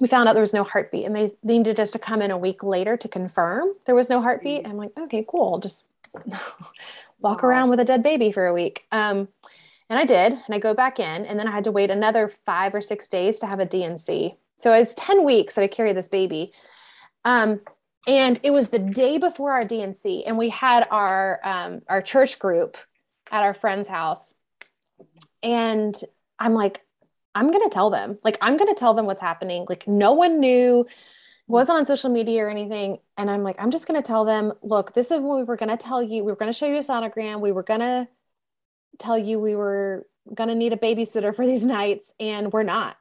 we 0.00 0.08
found 0.08 0.28
out 0.28 0.32
there 0.32 0.40
was 0.40 0.54
no 0.54 0.64
heartbeat 0.64 1.04
and 1.04 1.14
they, 1.14 1.28
they 1.42 1.58
needed 1.58 1.78
us 1.78 1.92
to 1.92 1.98
come 1.98 2.20
in 2.20 2.30
a 2.30 2.38
week 2.38 2.62
later 2.62 2.96
to 2.96 3.08
confirm 3.08 3.68
there 3.86 3.94
was 3.94 4.08
no 4.08 4.20
heartbeat 4.20 4.64
mm. 4.64 4.70
i'm 4.70 4.76
like 4.76 4.90
okay 4.98 5.24
cool 5.28 5.58
just 5.58 5.84
walk 7.20 7.42
wow. 7.42 7.48
around 7.48 7.70
with 7.70 7.80
a 7.80 7.84
dead 7.84 8.02
baby 8.02 8.32
for 8.32 8.46
a 8.46 8.54
week 8.54 8.86
um, 8.92 9.28
and 9.90 9.98
I 9.98 10.04
did, 10.04 10.32
and 10.32 10.54
I 10.54 10.58
go 10.58 10.74
back 10.74 10.98
in, 10.98 11.26
and 11.26 11.38
then 11.38 11.46
I 11.46 11.50
had 11.50 11.64
to 11.64 11.72
wait 11.72 11.90
another 11.90 12.28
five 12.46 12.74
or 12.74 12.80
six 12.80 13.08
days 13.08 13.38
to 13.40 13.46
have 13.46 13.60
a 13.60 13.66
D&C. 13.66 14.34
So 14.56 14.72
it 14.72 14.78
was 14.78 14.94
10 14.94 15.24
weeks 15.24 15.54
that 15.54 15.62
I 15.62 15.66
carried 15.66 15.96
this 15.96 16.08
baby. 16.08 16.52
Um, 17.24 17.60
and 18.06 18.38
it 18.42 18.50
was 18.50 18.68
the 18.68 18.78
day 18.78 19.18
before 19.18 19.52
our 19.52 19.64
D&C, 19.64 20.24
and 20.24 20.36
we 20.36 20.50
had 20.50 20.86
our 20.90 21.40
um, 21.42 21.82
our 21.88 22.02
church 22.02 22.38
group 22.38 22.76
at 23.30 23.42
our 23.42 23.54
friend's 23.54 23.88
house. 23.88 24.34
And 25.42 25.98
I'm 26.38 26.54
like, 26.54 26.80
I'm 27.34 27.50
gonna 27.50 27.70
tell 27.70 27.90
them, 27.90 28.18
like, 28.22 28.36
I'm 28.40 28.56
gonna 28.56 28.74
tell 28.74 28.94
them 28.94 29.06
what's 29.06 29.20
happening. 29.20 29.64
Like, 29.68 29.88
no 29.88 30.12
one 30.12 30.38
knew, 30.38 30.86
wasn't 31.46 31.78
on 31.78 31.86
social 31.86 32.10
media 32.10 32.44
or 32.44 32.50
anything. 32.50 32.98
And 33.16 33.30
I'm 33.30 33.42
like, 33.42 33.56
I'm 33.58 33.70
just 33.70 33.86
gonna 33.86 34.02
tell 34.02 34.24
them, 34.24 34.52
look, 34.62 34.94
this 34.94 35.10
is 35.10 35.20
what 35.20 35.38
we 35.38 35.44
were 35.44 35.56
gonna 35.56 35.76
tell 35.78 36.02
you. 36.02 36.24
We 36.24 36.32
were 36.32 36.36
gonna 36.36 36.52
show 36.52 36.66
you 36.66 36.76
a 36.76 36.80
sonogram. 36.80 37.40
We 37.40 37.52
were 37.52 37.62
gonna 37.62 38.08
tell 38.98 39.18
you 39.18 39.38
we 39.38 39.56
were 39.56 40.06
going 40.32 40.48
to 40.48 40.54
need 40.54 40.72
a 40.72 40.76
babysitter 40.76 41.34
for 41.34 41.46
these 41.46 41.66
nights 41.66 42.12
and 42.18 42.52
we're 42.52 42.62
not. 42.62 42.96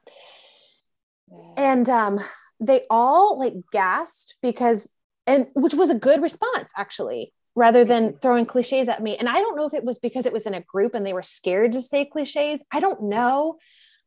And 1.57 1.89
um, 1.89 2.19
they 2.59 2.83
all 2.89 3.39
like 3.39 3.53
gasped 3.71 4.35
because, 4.41 4.87
and 5.27 5.47
which 5.53 5.73
was 5.73 5.89
a 5.89 5.95
good 5.95 6.21
response 6.21 6.71
actually, 6.77 7.33
rather 7.55 7.85
than 7.85 8.17
throwing 8.21 8.45
cliches 8.45 8.87
at 8.89 9.01
me. 9.01 9.15
And 9.17 9.29
I 9.29 9.35
don't 9.35 9.55
know 9.55 9.65
if 9.65 9.73
it 9.73 9.83
was 9.83 9.99
because 9.99 10.25
it 10.25 10.33
was 10.33 10.45
in 10.45 10.53
a 10.53 10.61
group 10.61 10.95
and 10.95 11.05
they 11.05 11.13
were 11.13 11.23
scared 11.23 11.73
to 11.73 11.81
say 11.81 12.05
cliches. 12.05 12.63
I 12.71 12.79
don't 12.79 13.03
know. 13.03 13.57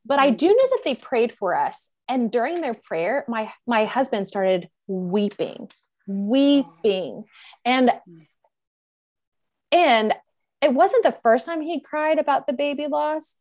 But 0.05 0.19
I 0.19 0.27
mm-hmm. 0.27 0.37
do 0.37 0.47
know 0.47 0.67
that 0.71 0.81
they 0.83 0.95
prayed 0.95 1.33
for 1.33 1.55
us. 1.55 1.89
And 2.09 2.31
during 2.31 2.61
their 2.61 2.73
prayer, 2.73 3.25
my 3.27 3.51
my 3.65 3.85
husband 3.85 4.27
started 4.27 4.69
weeping, 4.87 5.69
weeping. 6.07 7.25
And 7.65 7.91
and 9.71 10.13
it 10.61 10.73
wasn't 10.73 11.03
the 11.03 11.17
first 11.23 11.45
time 11.45 11.61
he 11.61 11.81
cried 11.81 12.19
about 12.19 12.47
the 12.47 12.53
baby 12.53 12.87
loss, 12.87 13.35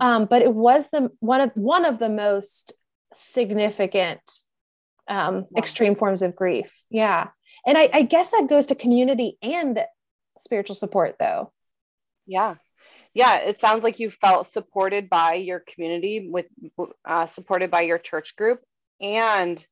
um, 0.00 0.26
but 0.26 0.42
it 0.42 0.52
was 0.52 0.88
the 0.90 1.10
one 1.20 1.40
of 1.40 1.52
one 1.54 1.84
of 1.84 1.98
the 1.98 2.08
most 2.08 2.72
significant 3.14 4.20
um, 5.08 5.46
extreme 5.56 5.94
forms 5.94 6.22
of 6.22 6.36
grief. 6.36 6.70
Yeah, 6.90 7.28
and 7.66 7.76
I, 7.76 7.90
I 7.92 8.02
guess 8.02 8.30
that 8.30 8.48
goes 8.48 8.66
to 8.68 8.74
community 8.74 9.38
and 9.42 9.84
spiritual 10.38 10.76
support, 10.76 11.16
though. 11.18 11.52
Yeah, 12.26 12.56
yeah. 13.14 13.36
It 13.36 13.60
sounds 13.60 13.84
like 13.84 13.98
you 13.98 14.10
felt 14.10 14.52
supported 14.52 15.08
by 15.08 15.34
your 15.34 15.60
community, 15.60 16.28
with 16.30 16.46
uh, 17.04 17.26
supported 17.26 17.70
by 17.70 17.82
your 17.82 17.98
church 17.98 18.36
group, 18.36 18.60
and 19.00 19.64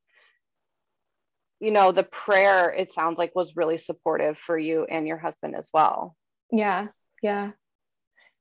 you 1.60 1.70
know 1.70 1.92
the 1.92 2.04
prayer. 2.04 2.72
It 2.72 2.92
sounds 2.92 3.18
like 3.18 3.34
was 3.34 3.56
really 3.56 3.78
supportive 3.78 4.38
for 4.38 4.58
you 4.58 4.84
and 4.84 5.06
your 5.06 5.18
husband 5.18 5.54
as 5.56 5.68
well. 5.72 6.16
Yeah. 6.50 6.88
Yeah. 7.22 7.50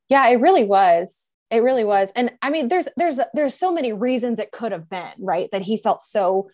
Yeah, 0.07 0.27
it 0.29 0.41
really 0.41 0.63
was. 0.63 1.35
It 1.51 1.63
really 1.63 1.83
was. 1.83 2.11
And 2.15 2.31
I 2.41 2.49
mean, 2.49 2.67
there's 2.67 2.87
there's 2.95 3.19
there's 3.33 3.55
so 3.55 3.73
many 3.73 3.93
reasons 3.93 4.39
it 4.39 4.51
could 4.51 4.71
have 4.71 4.89
been, 4.89 5.13
right? 5.19 5.49
That 5.51 5.63
he 5.63 5.77
felt 5.77 6.01
so 6.01 6.49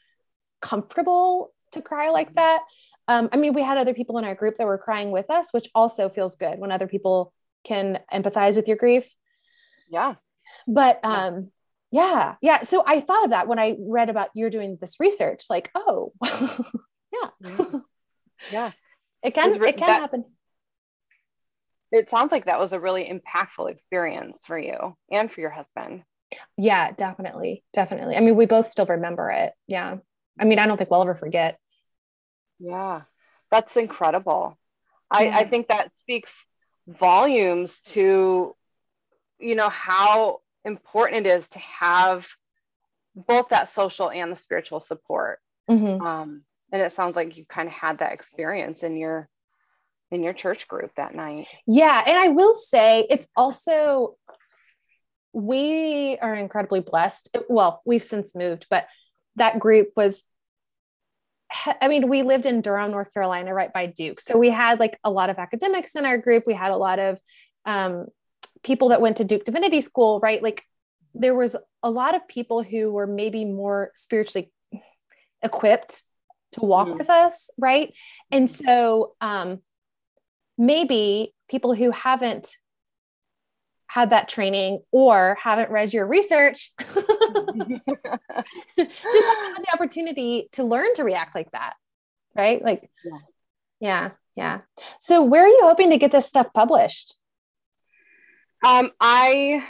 comfortable 0.62 1.54
to 1.74 1.82
cry 1.82 2.10
like 2.10 2.28
mm-hmm. 2.28 2.36
that. 2.36 2.62
Um, 3.08 3.30
I 3.32 3.38
mean, 3.38 3.54
we 3.54 3.62
had 3.62 3.78
other 3.78 3.94
people 3.94 4.18
in 4.18 4.26
our 4.26 4.36
group 4.36 4.58
that 4.58 4.66
were 4.66 4.78
crying 4.78 5.12
with 5.12 5.30
us, 5.30 5.50
which 5.52 5.70
also 5.76 6.10
feels 6.10 6.36
good 6.36 6.58
when 6.60 6.72
other 6.72 6.88
people 6.88 7.34
can 7.66 8.00
empathize 8.12 8.56
with 8.56 8.68
your 8.68 8.78
grief. 8.78 9.14
Yeah. 9.90 10.16
But 10.68 11.00
um, 11.04 11.52
yeah, 11.92 12.36
yeah. 12.42 12.64
So 12.64 12.84
I 12.86 13.02
thought 13.02 13.26
of 13.26 13.30
that 13.32 13.48
when 13.48 13.60
I 13.60 13.76
read 13.80 14.10
about 14.10 14.30
you're 14.34 14.50
doing 14.50 14.78
this 14.80 15.00
research, 15.00 15.46
like, 15.50 15.70
oh, 15.76 16.14
yeah. 16.24 17.30
yeah. 17.42 17.66
yeah. 18.52 18.72
It 19.24 19.34
can 19.34 19.52
it 19.54 19.78
can 19.78 19.88
that, 19.88 20.02
happen 20.02 20.26
it 21.96 22.10
sounds 22.10 22.32
like 22.32 22.46
that 22.46 22.60
was 22.60 22.74
a 22.74 22.80
really 22.80 23.06
impactful 23.06 23.70
experience 23.70 24.40
for 24.46 24.58
you 24.58 24.96
and 25.10 25.32
for 25.32 25.42
your 25.42 25.50
husband. 25.50 26.04
Yeah, 26.58 26.92
definitely. 26.92 27.64
Definitely. 27.74 28.16
I 28.16 28.20
mean, 28.20 28.36
we 28.36 28.46
both 28.46 28.68
still 28.68 28.86
remember 28.86 29.30
it. 29.30 29.54
Yeah. 29.68 29.98
I 30.40 30.46
mean, 30.46 30.60
I 30.60 30.68
don't 30.68 30.78
think 30.78 30.92
we'll 30.92 31.02
ever 31.02 31.16
forget. 31.16 31.58
Yeah. 32.60 33.02
That's 33.52 33.78
incredible. 33.78 34.58
I, 35.10 35.26
yeah. 35.26 35.38
I 35.38 35.44
think 35.48 35.70
that 35.70 35.96
speaks 35.96 36.32
volumes 36.88 37.80
to, 37.88 38.56
you 39.40 39.56
know, 39.56 39.70
how 39.70 40.42
important 40.66 41.26
it 41.26 41.38
is 41.38 41.48
to 41.50 41.60
have 41.60 42.28
both 43.16 43.50
that 43.50 43.70
social 43.70 44.12
and 44.12 44.32
the 44.32 44.36
spiritual 44.36 44.82
support. 44.82 45.40
Mm-hmm. 45.70 46.06
Um, 46.06 46.42
and 46.72 46.82
it 46.82 46.92
sounds 46.92 47.16
like 47.16 47.38
you 47.38 47.46
kind 47.46 47.68
of 47.68 47.74
had 47.74 48.00
that 48.00 48.12
experience 48.12 48.84
in 48.84 48.98
your 48.98 49.30
in 50.12 50.24
your 50.24 50.34
church 50.34 50.68
group 50.68 50.92
that 50.96 51.16
night. 51.16 51.48
Yeah. 51.68 52.04
And 52.06 52.18
I 52.18 52.30
will 52.30 52.54
say 52.54 53.08
it's 53.10 53.28
also 53.36 54.18
we 55.34 56.18
are 56.22 56.34
incredibly 56.34 56.80
blessed. 56.80 57.36
Well, 57.50 57.82
we've 57.86 58.04
since 58.04 58.36
moved, 58.36 58.68
but 58.70 58.88
that 59.36 59.60
group 59.60 59.90
was 59.96 60.24
I 61.82 61.88
mean, 61.88 62.10
we 62.10 62.24
lived 62.24 62.46
in 62.46 62.62
Durham, 62.62 62.92
North 62.92 63.14
Carolina, 63.14 63.54
right 63.54 63.72
by 63.72 63.86
Duke. 63.86 64.20
So 64.20 64.38
we 64.38 64.50
had 64.50 64.80
like 64.80 64.98
a 65.04 65.12
lot 65.12 65.30
of 65.30 65.38
academics 65.38 65.96
in 65.96 66.06
our 66.06 66.18
group. 66.18 66.44
We 66.48 66.54
had 66.54 66.72
a 66.72 66.78
lot 66.78 67.00
of 67.00 67.20
um, 67.66 68.08
people 68.64 68.90
that 68.90 69.02
went 69.02 69.18
to 69.18 69.24
Duke 69.24 69.46
Divinity 69.46 69.82
School, 69.82 70.20
right? 70.20 70.42
Like 70.42 70.64
there 71.14 71.36
was 71.36 71.56
a 71.84 71.90
lot 71.90 72.16
of 72.16 72.28
people 72.28 72.64
who 72.64 72.92
were 72.92 73.08
maybe 73.08 73.46
more 73.46 73.92
spiritually 73.96 74.52
equipped 75.42 76.04
to 76.54 76.62
walk 76.62 76.88
mm-hmm. 76.88 76.98
with 76.98 77.10
us, 77.10 77.50
right? 77.58 77.94
And 78.32 78.50
so 78.50 79.16
um, 79.22 79.60
maybe 80.58 81.34
people 81.50 81.74
who 81.74 81.92
haven't 81.92 82.56
had 83.88 84.10
that 84.10 84.28
training 84.28 84.82
or 84.92 85.38
haven't 85.40 85.70
read 85.70 85.94
your 85.94 86.06
research 86.06 86.72
just 86.80 86.92
haven't 86.98 87.80
had 88.78 89.64
the 89.64 89.72
opportunity 89.74 90.50
to 90.52 90.64
learn 90.64 90.94
to 90.96 91.04
react 91.04 91.36
like 91.36 91.50
that 91.52 91.76
right? 92.36 92.62
Like 92.64 92.90
yeah. 93.04 93.18
yeah 93.80 94.10
yeah. 94.36 94.60
So 95.00 95.24
where 95.24 95.46
are 95.46 95.50
you 95.50 95.62
hoping 95.64 95.92
to 95.92 95.98
get 95.98 96.12
this 96.12 96.28
stuff 96.28 96.48
published? 96.54 97.16
Um 98.64 98.92
i 99.00 99.64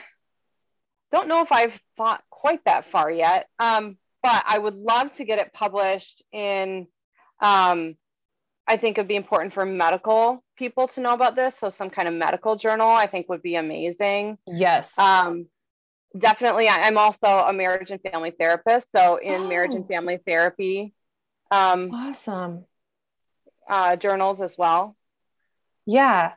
don't 1.12 1.28
know 1.28 1.41
if 1.41 1.52
i've 1.52 1.80
thought 1.98 2.24
quite 2.30 2.63
that 2.65 2.89
far 2.91 3.10
yet 3.10 3.48
um 3.60 3.98
but 4.21 4.43
i 4.48 4.58
would 4.58 4.76
love 4.76 5.12
to 5.13 5.24
get 5.24 5.39
it 5.39 5.54
published 5.54 6.24
in 6.32 6.88
um 7.41 7.95
I 8.67 8.78
think 8.78 8.97
it'd 8.97 9.08
be 9.08 9.15
important 9.15 9.54
for 9.54 9.65
medical 9.65 10.43
people 10.58 10.88
to 10.89 11.01
know 11.01 11.13
about 11.13 11.36
this. 11.36 11.56
So 11.60 11.69
some 11.69 11.89
kind 11.89 12.08
of 12.08 12.13
medical 12.13 12.56
journal, 12.56 12.89
I 12.89 13.06
think 13.06 13.30
would 13.30 13.43
be 13.43 13.56
amazing. 13.56 14.38
Yes. 14.47 14.97
Um, 14.97 15.47
definitely. 16.17 16.67
I'm 16.67 16.97
also 16.97 17.28
a 17.28 17.54
marriage 17.54 17.91
and 17.91 18.01
family 18.01 18.32
therapist. 18.32 18.91
So 18.91 19.17
in 19.17 19.41
oh. 19.41 19.47
marriage 19.47 19.75
and 19.75 19.88
family 19.88 20.19
therapy, 20.25 20.93
um, 21.51 21.91
awesome. 21.91 22.65
Uh, 23.67 23.95
journals 23.95 24.41
as 24.41 24.58
well. 24.58 24.95
Yeah. 25.86 26.34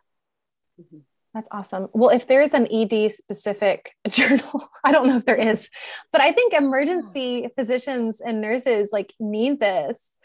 Mm-hmm. 0.80 0.98
That's 1.34 1.48
awesome. 1.50 1.88
Well, 1.92 2.10
if 2.10 2.26
there's 2.26 2.52
an 2.52 2.66
ED 2.72 3.12
specific 3.12 3.92
journal, 4.08 4.68
I 4.84 4.92
don't 4.92 5.06
know 5.06 5.18
if 5.18 5.24
there 5.24 5.36
is, 5.36 5.68
but 6.10 6.20
I 6.20 6.32
think 6.32 6.52
emergency 6.52 7.48
physicians 7.56 8.20
and 8.20 8.40
nurses 8.40 8.90
like 8.92 9.14
need 9.20 9.60
this 9.60 10.17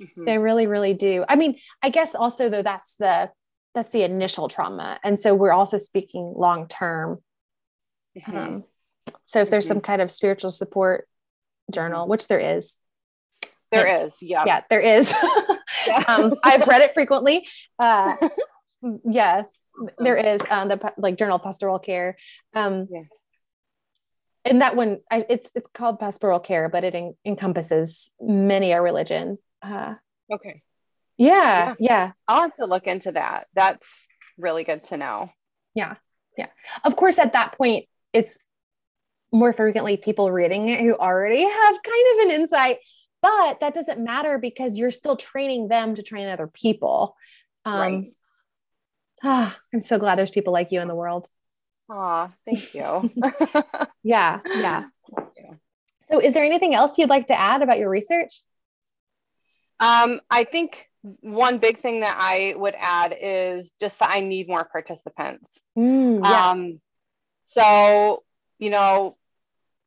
Mm-hmm. 0.00 0.24
They 0.24 0.38
really, 0.38 0.66
really 0.66 0.94
do. 0.94 1.24
I 1.28 1.36
mean, 1.36 1.56
I 1.82 1.90
guess 1.90 2.14
also 2.14 2.48
though 2.48 2.62
that's 2.62 2.94
the 2.94 3.30
that's 3.74 3.90
the 3.90 4.02
initial 4.02 4.48
trauma, 4.48 4.98
and 5.04 5.18
so 5.18 5.34
we're 5.34 5.52
also 5.52 5.78
speaking 5.78 6.32
long 6.36 6.68
term. 6.68 7.22
Mm-hmm. 8.18 8.36
Um, 8.36 8.64
so 9.24 9.40
if 9.40 9.50
there's 9.50 9.64
mm-hmm. 9.64 9.74
some 9.74 9.80
kind 9.80 10.02
of 10.02 10.10
spiritual 10.10 10.50
support 10.50 11.06
journal, 11.70 12.08
which 12.08 12.26
there 12.28 12.40
is, 12.40 12.76
there 13.70 13.86
and, 13.86 14.08
is, 14.08 14.14
yeah, 14.20 14.44
yeah, 14.46 14.62
there 14.70 14.80
is. 14.80 15.12
um, 16.06 16.34
I've 16.42 16.66
read 16.66 16.82
it 16.82 16.94
frequently. 16.94 17.46
Uh, 17.78 18.16
yeah, 19.04 19.42
there 19.98 20.16
is 20.16 20.40
um, 20.50 20.68
the 20.68 20.92
like 20.96 21.16
journal 21.16 21.36
of 21.36 21.42
pastoral 21.42 21.78
care. 21.78 22.16
Um, 22.54 22.88
yeah. 22.90 23.02
And 24.44 24.62
that 24.62 24.74
one, 24.74 25.00
I, 25.10 25.26
it's 25.28 25.50
it's 25.54 25.68
called 25.68 26.00
pastoral 26.00 26.40
care, 26.40 26.70
but 26.70 26.82
it 26.82 26.94
en- 26.94 27.14
encompasses 27.26 28.10
many 28.20 28.72
a 28.72 28.80
religion 28.80 29.38
uh, 29.62 29.94
okay. 30.32 30.62
Yeah, 31.16 31.30
yeah, 31.30 31.74
yeah. 31.78 32.12
I'll 32.26 32.42
have 32.42 32.56
to 32.56 32.66
look 32.66 32.86
into 32.86 33.12
that. 33.12 33.46
That's 33.54 33.86
really 34.38 34.64
good 34.64 34.84
to 34.84 34.96
know. 34.96 35.30
Yeah. 35.74 35.96
Yeah. 36.36 36.46
Of 36.84 36.96
course, 36.96 37.18
at 37.18 37.34
that 37.34 37.56
point, 37.56 37.86
it's 38.12 38.38
more 39.32 39.52
frequently 39.52 39.96
people 39.96 40.32
reading 40.32 40.68
it 40.68 40.80
who 40.80 40.94
already 40.94 41.42
have 41.42 41.82
kind 41.82 42.06
of 42.12 42.26
an 42.26 42.30
insight, 42.32 42.78
but 43.22 43.60
that 43.60 43.74
doesn't 43.74 44.02
matter 44.02 44.38
because 44.38 44.76
you're 44.76 44.90
still 44.90 45.16
training 45.16 45.68
them 45.68 45.94
to 45.94 46.02
train 46.02 46.28
other 46.28 46.46
people. 46.46 47.16
Um, 47.64 47.78
right. 47.78 48.12
Ah, 49.22 49.58
I'm 49.74 49.82
so 49.82 49.98
glad 49.98 50.18
there's 50.18 50.30
people 50.30 50.52
like 50.52 50.72
you 50.72 50.80
in 50.80 50.88
the 50.88 50.94
world. 50.94 51.28
Aw, 51.90 52.30
thank 52.46 52.74
you. 52.74 53.10
yeah, 54.02 54.40
yeah. 54.46 54.84
So, 56.10 56.18
is 56.18 56.34
there 56.34 56.44
anything 56.44 56.74
else 56.74 56.98
you'd 56.98 57.08
like 57.08 57.28
to 57.28 57.38
add 57.38 57.62
about 57.62 57.78
your 57.78 57.88
research? 57.88 58.42
Um, 59.80 60.20
I 60.30 60.44
think 60.44 60.86
one 61.02 61.58
big 61.58 61.80
thing 61.80 62.00
that 62.00 62.16
I 62.20 62.54
would 62.56 62.74
add 62.78 63.16
is 63.20 63.70
just 63.80 63.98
that 64.00 64.10
I 64.12 64.20
need 64.20 64.48
more 64.48 64.64
participants. 64.64 65.58
Mm, 65.76 66.22
yeah. 66.22 66.50
Um, 66.50 66.80
so, 67.46 68.22
you 68.58 68.70
know, 68.70 69.16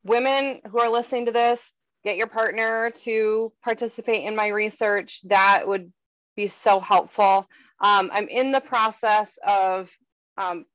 women 0.04 0.62
who 0.70 0.80
are 0.80 0.90
listening 0.90 1.28
to 1.28 1.32
this, 1.32 1.60
get 2.04 2.18
your 2.18 2.28
partner 2.28 2.92
to 2.92 3.54
participate 3.64 4.26
in 4.26 4.36
my 4.36 4.48
research. 4.48 5.22
That 5.26 5.68
would 5.68 5.94
be 6.36 6.48
so 6.48 6.80
helpful. 6.80 7.48
Um, 7.80 8.10
I'm 8.12 8.28
in 8.28 8.52
the 8.52 8.60
process 8.60 9.30
of 9.48 9.90
um, 10.38 10.66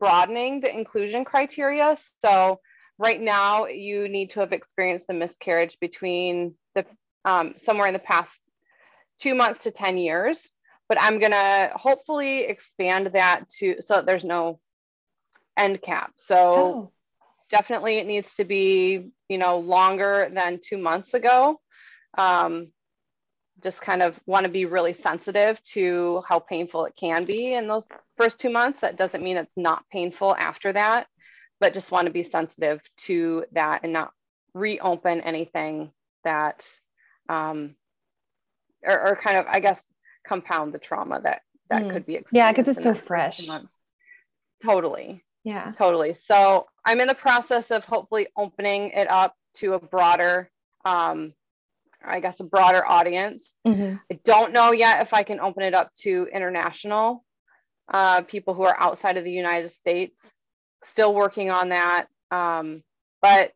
broadening 0.00 0.60
the 0.60 0.74
inclusion 0.74 1.24
criteria. 1.24 1.96
So, 2.24 2.60
right 2.98 3.20
now, 3.20 3.66
you 3.66 4.08
need 4.08 4.30
to 4.30 4.40
have 4.40 4.52
experienced 4.52 5.06
the 5.06 5.14
miscarriage 5.14 5.76
between 5.80 6.54
the 6.74 6.86
um, 7.24 7.54
somewhere 7.56 7.86
in 7.86 7.92
the 7.92 7.98
past 7.98 8.40
two 9.20 9.34
months 9.34 9.64
to 9.64 9.70
10 9.70 9.98
years. 9.98 10.50
But 10.88 11.00
I'm 11.00 11.18
going 11.18 11.32
to 11.32 11.72
hopefully 11.74 12.40
expand 12.40 13.10
that 13.14 13.48
to 13.58 13.76
so 13.80 13.94
that 13.94 14.06
there's 14.06 14.24
no 14.24 14.60
end 15.56 15.80
cap. 15.80 16.12
So 16.18 16.36
oh. 16.36 16.92
definitely 17.48 17.98
it 17.98 18.06
needs 18.06 18.34
to 18.34 18.44
be, 18.44 19.10
you 19.28 19.38
know, 19.38 19.58
longer 19.58 20.30
than 20.32 20.60
two 20.62 20.78
months 20.78 21.14
ago. 21.14 21.60
Um, 22.18 22.68
just 23.62 23.80
kind 23.80 24.02
of 24.02 24.20
want 24.26 24.44
to 24.44 24.50
be 24.50 24.66
really 24.66 24.92
sensitive 24.92 25.60
to 25.62 26.22
how 26.28 26.38
painful 26.38 26.84
it 26.84 26.94
can 26.96 27.24
be 27.24 27.54
in 27.54 27.66
those 27.66 27.86
first 28.16 28.38
two 28.38 28.50
months. 28.50 28.80
That 28.80 28.96
doesn't 28.96 29.22
mean 29.22 29.38
it's 29.38 29.56
not 29.56 29.88
painful 29.90 30.36
after 30.38 30.72
that, 30.72 31.06
but 31.60 31.72
just 31.72 31.90
want 31.90 32.06
to 32.06 32.12
be 32.12 32.22
sensitive 32.22 32.82
to 32.98 33.44
that 33.52 33.80
and 33.82 33.92
not 33.92 34.12
reopen 34.52 35.22
anything 35.22 35.92
that 36.24 36.66
um, 37.28 37.74
or, 38.82 39.08
or 39.08 39.16
kind 39.16 39.38
of, 39.38 39.46
I 39.48 39.60
guess, 39.60 39.80
compound 40.26 40.72
the 40.72 40.78
trauma 40.78 41.20
that 41.22 41.42
that 41.70 41.82
mm. 41.82 41.92
could 41.92 42.06
be 42.06 42.20
yeah 42.32 42.50
because 42.50 42.68
it's 42.68 42.82
so 42.82 42.94
fresh. 42.94 43.46
totally. 44.64 45.24
Yeah. 45.44 45.72
Totally. 45.76 46.14
So 46.14 46.66
i'm 46.84 47.00
in 47.00 47.08
the 47.08 47.14
process 47.14 47.70
of 47.70 47.84
hopefully 47.84 48.28
opening 48.36 48.90
it 48.90 49.10
up 49.10 49.34
to 49.56 49.74
a 49.74 49.78
broader 49.78 50.50
um 50.84 51.32
i 52.04 52.20
guess 52.20 52.40
a 52.40 52.44
broader 52.44 52.84
audience. 52.86 53.54
Mm-hmm. 53.66 53.96
i 54.10 54.18
don't 54.24 54.52
know 54.52 54.72
yet 54.72 55.02
if 55.02 55.12
i 55.14 55.22
can 55.22 55.40
open 55.40 55.62
it 55.62 55.74
up 55.74 55.92
to 56.00 56.28
international 56.32 57.24
uh, 57.92 58.22
people 58.22 58.54
who 58.54 58.62
are 58.62 58.80
outside 58.80 59.18
of 59.18 59.24
the 59.24 59.30
united 59.30 59.70
states. 59.70 60.18
Still 60.84 61.14
working 61.14 61.50
on 61.50 61.70
that 61.70 62.06
um, 62.30 62.82
but 63.20 63.52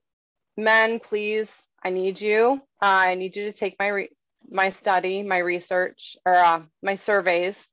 men 0.58 1.00
please 1.00 1.50
I 1.82 1.90
need 1.90 2.20
you. 2.20 2.60
Uh, 2.82 3.08
I 3.10 3.14
need 3.14 3.36
you 3.36 3.44
to 3.44 3.52
take 3.52 3.76
my 3.78 3.88
re- 3.88 4.10
my 4.50 4.70
study, 4.70 5.22
my 5.22 5.38
research, 5.38 6.16
or 6.24 6.34
uh, 6.34 6.62
my 6.82 6.94
surveys. 6.94 7.66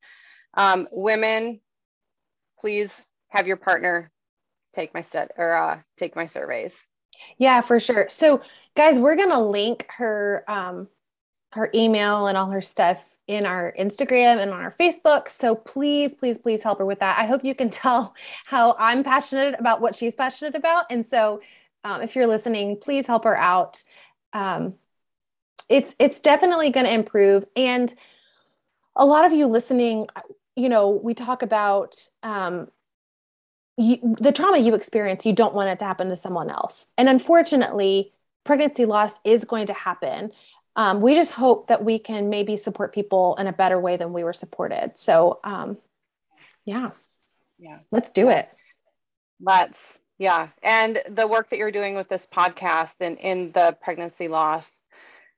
Um, 0.55 0.87
women, 0.91 1.61
please 2.59 2.91
have 3.29 3.47
your 3.47 3.57
partner 3.57 4.11
take 4.75 4.93
my 4.93 5.01
stud 5.01 5.29
or 5.37 5.53
uh, 5.53 5.79
take 5.97 6.15
my 6.15 6.25
surveys. 6.25 6.73
Yeah, 7.37 7.61
for 7.61 7.79
sure. 7.79 8.07
So, 8.09 8.41
guys, 8.75 8.99
we're 8.99 9.15
gonna 9.15 9.41
link 9.41 9.85
her 9.89 10.43
um, 10.47 10.87
her 11.53 11.69
email 11.73 12.27
and 12.27 12.37
all 12.37 12.51
her 12.51 12.61
stuff 12.61 13.03
in 13.27 13.45
our 13.45 13.73
Instagram 13.79 14.37
and 14.37 14.51
on 14.51 14.61
our 14.61 14.75
Facebook. 14.79 15.29
So 15.29 15.55
please, 15.55 16.13
please, 16.13 16.37
please 16.37 16.61
help 16.61 16.77
her 16.77 16.85
with 16.85 16.99
that. 16.99 17.17
I 17.17 17.25
hope 17.25 17.43
you 17.43 17.55
can 17.55 17.69
tell 17.71 18.13
how 18.45 18.75
I'm 18.77 19.03
passionate 19.03 19.55
about 19.57 19.81
what 19.81 19.95
she's 19.95 20.15
passionate 20.15 20.55
about. 20.55 20.85
And 20.91 21.03
so 21.03 21.41
um, 21.85 22.01
if 22.01 22.15
you're 22.15 22.27
listening, 22.27 22.77
please 22.81 23.05
help 23.05 23.23
her 23.25 23.37
out. 23.37 23.83
Um, 24.33 24.73
it's 25.69 25.95
it's 25.99 26.19
definitely 26.19 26.71
going 26.71 26.87
to 26.87 26.91
improve. 26.91 27.45
And 27.55 27.93
a 28.95 29.05
lot 29.05 29.25
of 29.25 29.31
you 29.31 29.45
listening, 29.45 30.07
you 30.55 30.67
know, 30.67 30.89
we 30.89 31.13
talk 31.13 31.43
about 31.43 31.95
um, 32.23 32.69
you, 33.77 34.15
the 34.19 34.31
trauma 34.31 34.57
you 34.57 34.73
experience. 34.73 35.25
You 35.25 35.33
don't 35.33 35.53
want 35.53 35.69
it 35.69 35.79
to 35.79 35.85
happen 35.85 36.09
to 36.09 36.15
someone 36.15 36.49
else. 36.49 36.87
And 36.97 37.07
unfortunately, 37.07 38.13
pregnancy 38.43 38.85
loss 38.85 39.19
is 39.23 39.45
going 39.45 39.67
to 39.67 39.73
happen. 39.73 40.31
Um, 40.75 41.01
we 41.01 41.13
just 41.13 41.33
hope 41.33 41.67
that 41.67 41.85
we 41.85 41.99
can 41.99 42.29
maybe 42.29 42.57
support 42.57 42.93
people 42.93 43.35
in 43.39 43.45
a 43.47 43.53
better 43.53 43.79
way 43.79 43.95
than 43.95 44.11
we 44.11 44.23
were 44.23 44.33
supported. 44.33 44.93
So, 44.95 45.39
um, 45.43 45.77
yeah, 46.65 46.91
yeah, 47.59 47.79
let's 47.91 48.11
do 48.11 48.29
it. 48.29 48.49
Let's 49.39 49.79
yeah. 50.17 50.49
And 50.63 51.01
the 51.09 51.27
work 51.27 51.49
that 51.49 51.57
you're 51.57 51.71
doing 51.71 51.95
with 51.95 52.09
this 52.09 52.27
podcast 52.33 52.93
and 53.01 53.17
in 53.19 53.51
the 53.53 53.77
pregnancy 53.81 54.27
loss 54.27 54.71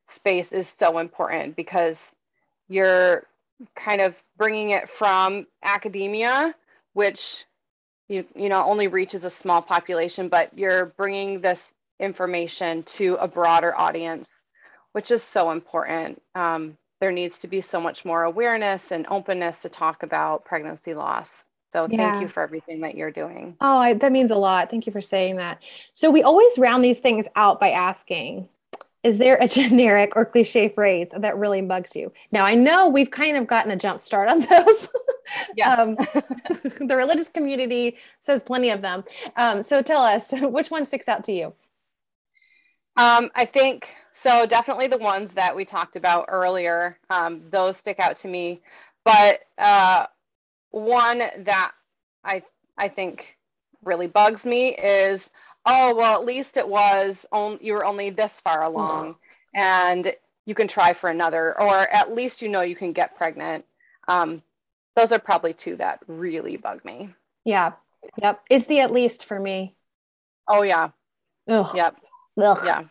space 0.08 0.52
is 0.54 0.68
so 0.68 1.00
important 1.00 1.56
because 1.56 2.00
you're 2.70 3.24
kind 3.76 4.02
of 4.02 4.16
bringing 4.38 4.72
it 4.72 4.90
from 4.90 5.48
academia, 5.64 6.54
which 6.94 7.46
you, 8.08 8.26
you 8.36 8.50
know 8.50 8.64
only 8.64 8.88
reaches 8.88 9.24
a 9.24 9.30
small 9.30 9.62
population 9.62 10.30
but 10.30 10.58
you're 10.58 10.88
bringing 10.98 11.42
this 11.42 11.74
information 12.00 12.84
to 12.84 13.16
a 13.16 13.28
broader 13.28 13.78
audience 13.78 14.28
which 14.94 15.12
is 15.12 15.24
so 15.24 15.52
important 15.52 16.22
um, 16.36 16.78
there 17.02 17.12
needs 17.12 17.40
to 17.40 17.48
be 17.48 17.62
so 17.62 17.80
much 17.80 18.06
more 18.06 18.24
awareness 18.24 18.92
and 18.92 19.06
openness 19.10 19.62
to 19.62 19.70
talk 19.70 20.04
about 20.04 20.46
pregnancy 20.46 20.94
loss 20.94 21.47
so 21.78 21.88
yeah. 21.92 22.12
thank 22.12 22.22
you 22.22 22.28
for 22.28 22.42
everything 22.42 22.82
that 22.82 22.96
you're 22.96 23.12
doing 23.12 23.56
oh 23.62 23.78
I, 23.78 23.94
that 23.94 24.12
means 24.12 24.32
a 24.32 24.36
lot 24.36 24.72
thank 24.72 24.86
you 24.86 24.92
for 24.92 25.02
saying 25.02 25.36
that 25.38 25.62
so 25.94 26.10
we 26.10 26.24
always 26.24 26.58
round 26.58 26.84
these 26.84 27.00
things 27.00 27.28
out 27.36 27.60
by 27.60 27.72
asking 27.72 28.50
is 29.04 29.18
there 29.18 29.38
a 29.40 29.48
generic 29.60 30.14
or 30.16 30.26
cliche 30.26 30.70
phrase 30.70 31.08
that 31.16 31.38
really 31.38 31.62
bugs 31.62 31.96
you? 31.96 32.12
Now, 32.32 32.46
I 32.46 32.56
know 32.56 32.90
we've 32.90 33.12
kind 33.12 33.38
of 33.38 33.48
gotten 33.48 33.72
a 33.72 33.76
jump 33.76 34.00
start 34.00 34.30
on 34.30 34.40
those. 34.50 34.90
Yeah. 35.56 35.74
um, 35.74 35.96
the 36.88 36.96
religious 36.96 37.30
community 37.30 37.98
says 38.20 38.44
plenty 38.44 38.70
of 38.70 38.82
them. 38.82 39.04
Um, 39.36 39.64
so 39.64 39.82
tell 39.82 40.02
us, 40.02 40.30
which 40.32 40.72
one 40.72 40.86
sticks 40.86 41.08
out 41.08 41.24
to 41.26 41.32
you? 41.32 41.54
Um, 42.98 43.30
I 43.36 43.46
think 43.46 43.88
so. 44.12 44.46
Definitely 44.46 44.88
the 44.88 44.98
ones 44.98 45.32
that 45.34 45.56
we 45.56 45.64
talked 45.66 45.96
about 45.96 46.26
earlier. 46.30 46.98
Um, 47.10 47.44
those 47.50 47.78
stick 47.78 48.00
out 48.00 48.18
to 48.18 48.28
me. 48.28 48.62
But 49.06 49.42
uh, 49.58 50.08
one 50.72 51.20
that 51.20 51.72
I 52.24 52.44
I 52.78 52.88
think 52.88 53.38
really 53.84 54.08
bugs 54.08 54.46
me 54.46 54.76
is 54.76 55.30
oh 55.66 55.96
well 55.96 56.20
at 56.20 56.26
least 56.26 56.58
it 56.58 56.68
was 56.68 57.26
on 57.32 57.60
you 57.62 57.74
were 57.74 57.86
only 57.86 58.10
this 58.10 58.32
far 58.44 58.64
along 58.64 59.16
and 59.56 60.14
you 60.46 60.56
can 60.56 60.68
try 60.68 60.94
for 60.94 61.10
another 61.10 61.60
or 61.60 61.76
at 61.94 62.14
least 62.14 62.42
you 62.42 62.50
know 62.50 62.62
you 62.62 62.76
can 62.76 62.94
get 62.94 63.18
pregnant. 63.18 63.66
Um, 64.08 64.42
those 64.96 65.12
are 65.12 65.20
probably 65.20 65.54
two 65.54 65.76
that 65.78 66.00
really 66.08 66.58
bug 66.58 66.84
me. 66.86 67.10
Yeah. 67.44 67.74
Yep. 68.22 68.42
It's 68.50 68.66
the 68.66 68.80
at 68.80 68.92
least 68.92 69.26
for 69.26 69.40
me. 69.40 69.76
Oh 70.48 70.62
yeah. 70.64 70.90
Ugh. 71.48 71.76
yep. 71.76 71.98
Ugh. 72.42 72.60
yeah. 72.64 72.84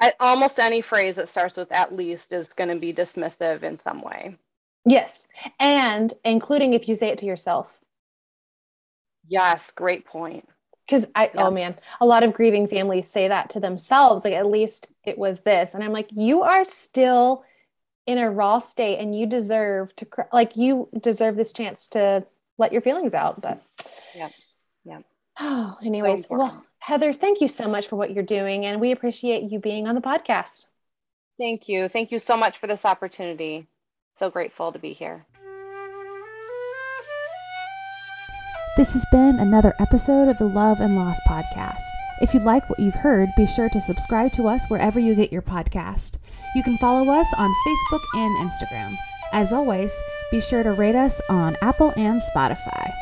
At 0.00 0.16
almost 0.18 0.58
any 0.58 0.80
phrase 0.80 1.16
that 1.16 1.28
starts 1.28 1.56
with 1.56 1.70
at 1.70 1.94
least 1.94 2.32
is 2.32 2.52
going 2.54 2.70
to 2.70 2.76
be 2.76 2.92
dismissive 2.92 3.62
in 3.62 3.78
some 3.78 4.00
way 4.02 4.36
yes 4.84 5.26
and 5.58 6.14
including 6.24 6.72
if 6.72 6.88
you 6.88 6.94
say 6.94 7.08
it 7.08 7.18
to 7.18 7.26
yourself 7.26 7.78
yes 9.28 9.70
great 9.74 10.04
point 10.04 10.48
because 10.90 11.06
I 11.14 11.28
oh, 11.28 11.30
yeah. 11.34 11.46
oh 11.46 11.50
man, 11.52 11.74
a 12.00 12.06
lot 12.06 12.24
of 12.24 12.32
grieving 12.32 12.66
families 12.66 13.08
say 13.08 13.28
that 13.28 13.50
to 13.50 13.60
themselves. 13.60 14.24
Like 14.24 14.34
at 14.34 14.46
least 14.46 14.92
it 15.04 15.16
was 15.16 15.40
this, 15.40 15.74
and 15.74 15.84
I'm 15.84 15.92
like, 15.92 16.08
you 16.10 16.42
are 16.42 16.64
still 16.64 17.44
in 18.06 18.18
a 18.18 18.28
raw 18.28 18.58
state, 18.58 18.98
and 18.98 19.14
you 19.14 19.26
deserve 19.26 19.94
to 19.96 20.04
cry. 20.04 20.26
like 20.32 20.56
you 20.56 20.88
deserve 21.00 21.36
this 21.36 21.52
chance 21.52 21.88
to 21.88 22.26
let 22.58 22.72
your 22.72 22.82
feelings 22.82 23.14
out. 23.14 23.40
But 23.40 23.62
yeah, 24.16 24.30
yeah. 24.84 24.98
Oh, 25.38 25.76
anyways, 25.84 26.26
so 26.26 26.36
well, 26.36 26.64
Heather, 26.80 27.12
thank 27.12 27.40
you 27.40 27.48
so 27.48 27.68
much 27.68 27.86
for 27.86 27.94
what 27.94 28.10
you're 28.12 28.24
doing, 28.24 28.66
and 28.66 28.80
we 28.80 28.90
appreciate 28.90 29.50
you 29.50 29.60
being 29.60 29.86
on 29.86 29.94
the 29.94 30.00
podcast. 30.00 30.66
Thank 31.38 31.68
you. 31.68 31.88
Thank 31.88 32.10
you 32.10 32.18
so 32.18 32.36
much 32.36 32.58
for 32.58 32.66
this 32.66 32.84
opportunity. 32.84 33.68
So 34.14 34.30
grateful 34.30 34.72
to 34.72 34.78
be 34.78 34.92
here. 34.92 35.26
This 38.76 38.92
has 38.92 39.04
been 39.10 39.38
another 39.38 39.74
episode 39.78 40.28
of 40.28 40.38
the 40.38 40.46
Love 40.46 40.80
and 40.80 40.96
Loss 40.96 41.18
podcast. 41.28 41.82
If 42.20 42.34
you 42.34 42.40
like 42.40 42.68
what 42.68 42.78
you've 42.78 42.94
heard, 42.94 43.30
be 43.36 43.46
sure 43.46 43.68
to 43.70 43.80
subscribe 43.80 44.32
to 44.32 44.46
us 44.46 44.64
wherever 44.68 45.00
you 45.00 45.14
get 45.14 45.32
your 45.32 45.42
podcast. 45.42 46.18
You 46.54 46.62
can 46.62 46.78
follow 46.78 47.10
us 47.10 47.32
on 47.36 47.54
Facebook 47.66 48.02
and 48.14 48.50
Instagram. 48.50 48.96
As 49.32 49.52
always, 49.52 49.92
be 50.30 50.40
sure 50.40 50.62
to 50.62 50.72
rate 50.72 50.94
us 50.94 51.20
on 51.28 51.56
Apple 51.62 51.92
and 51.96 52.20
Spotify. 52.20 52.92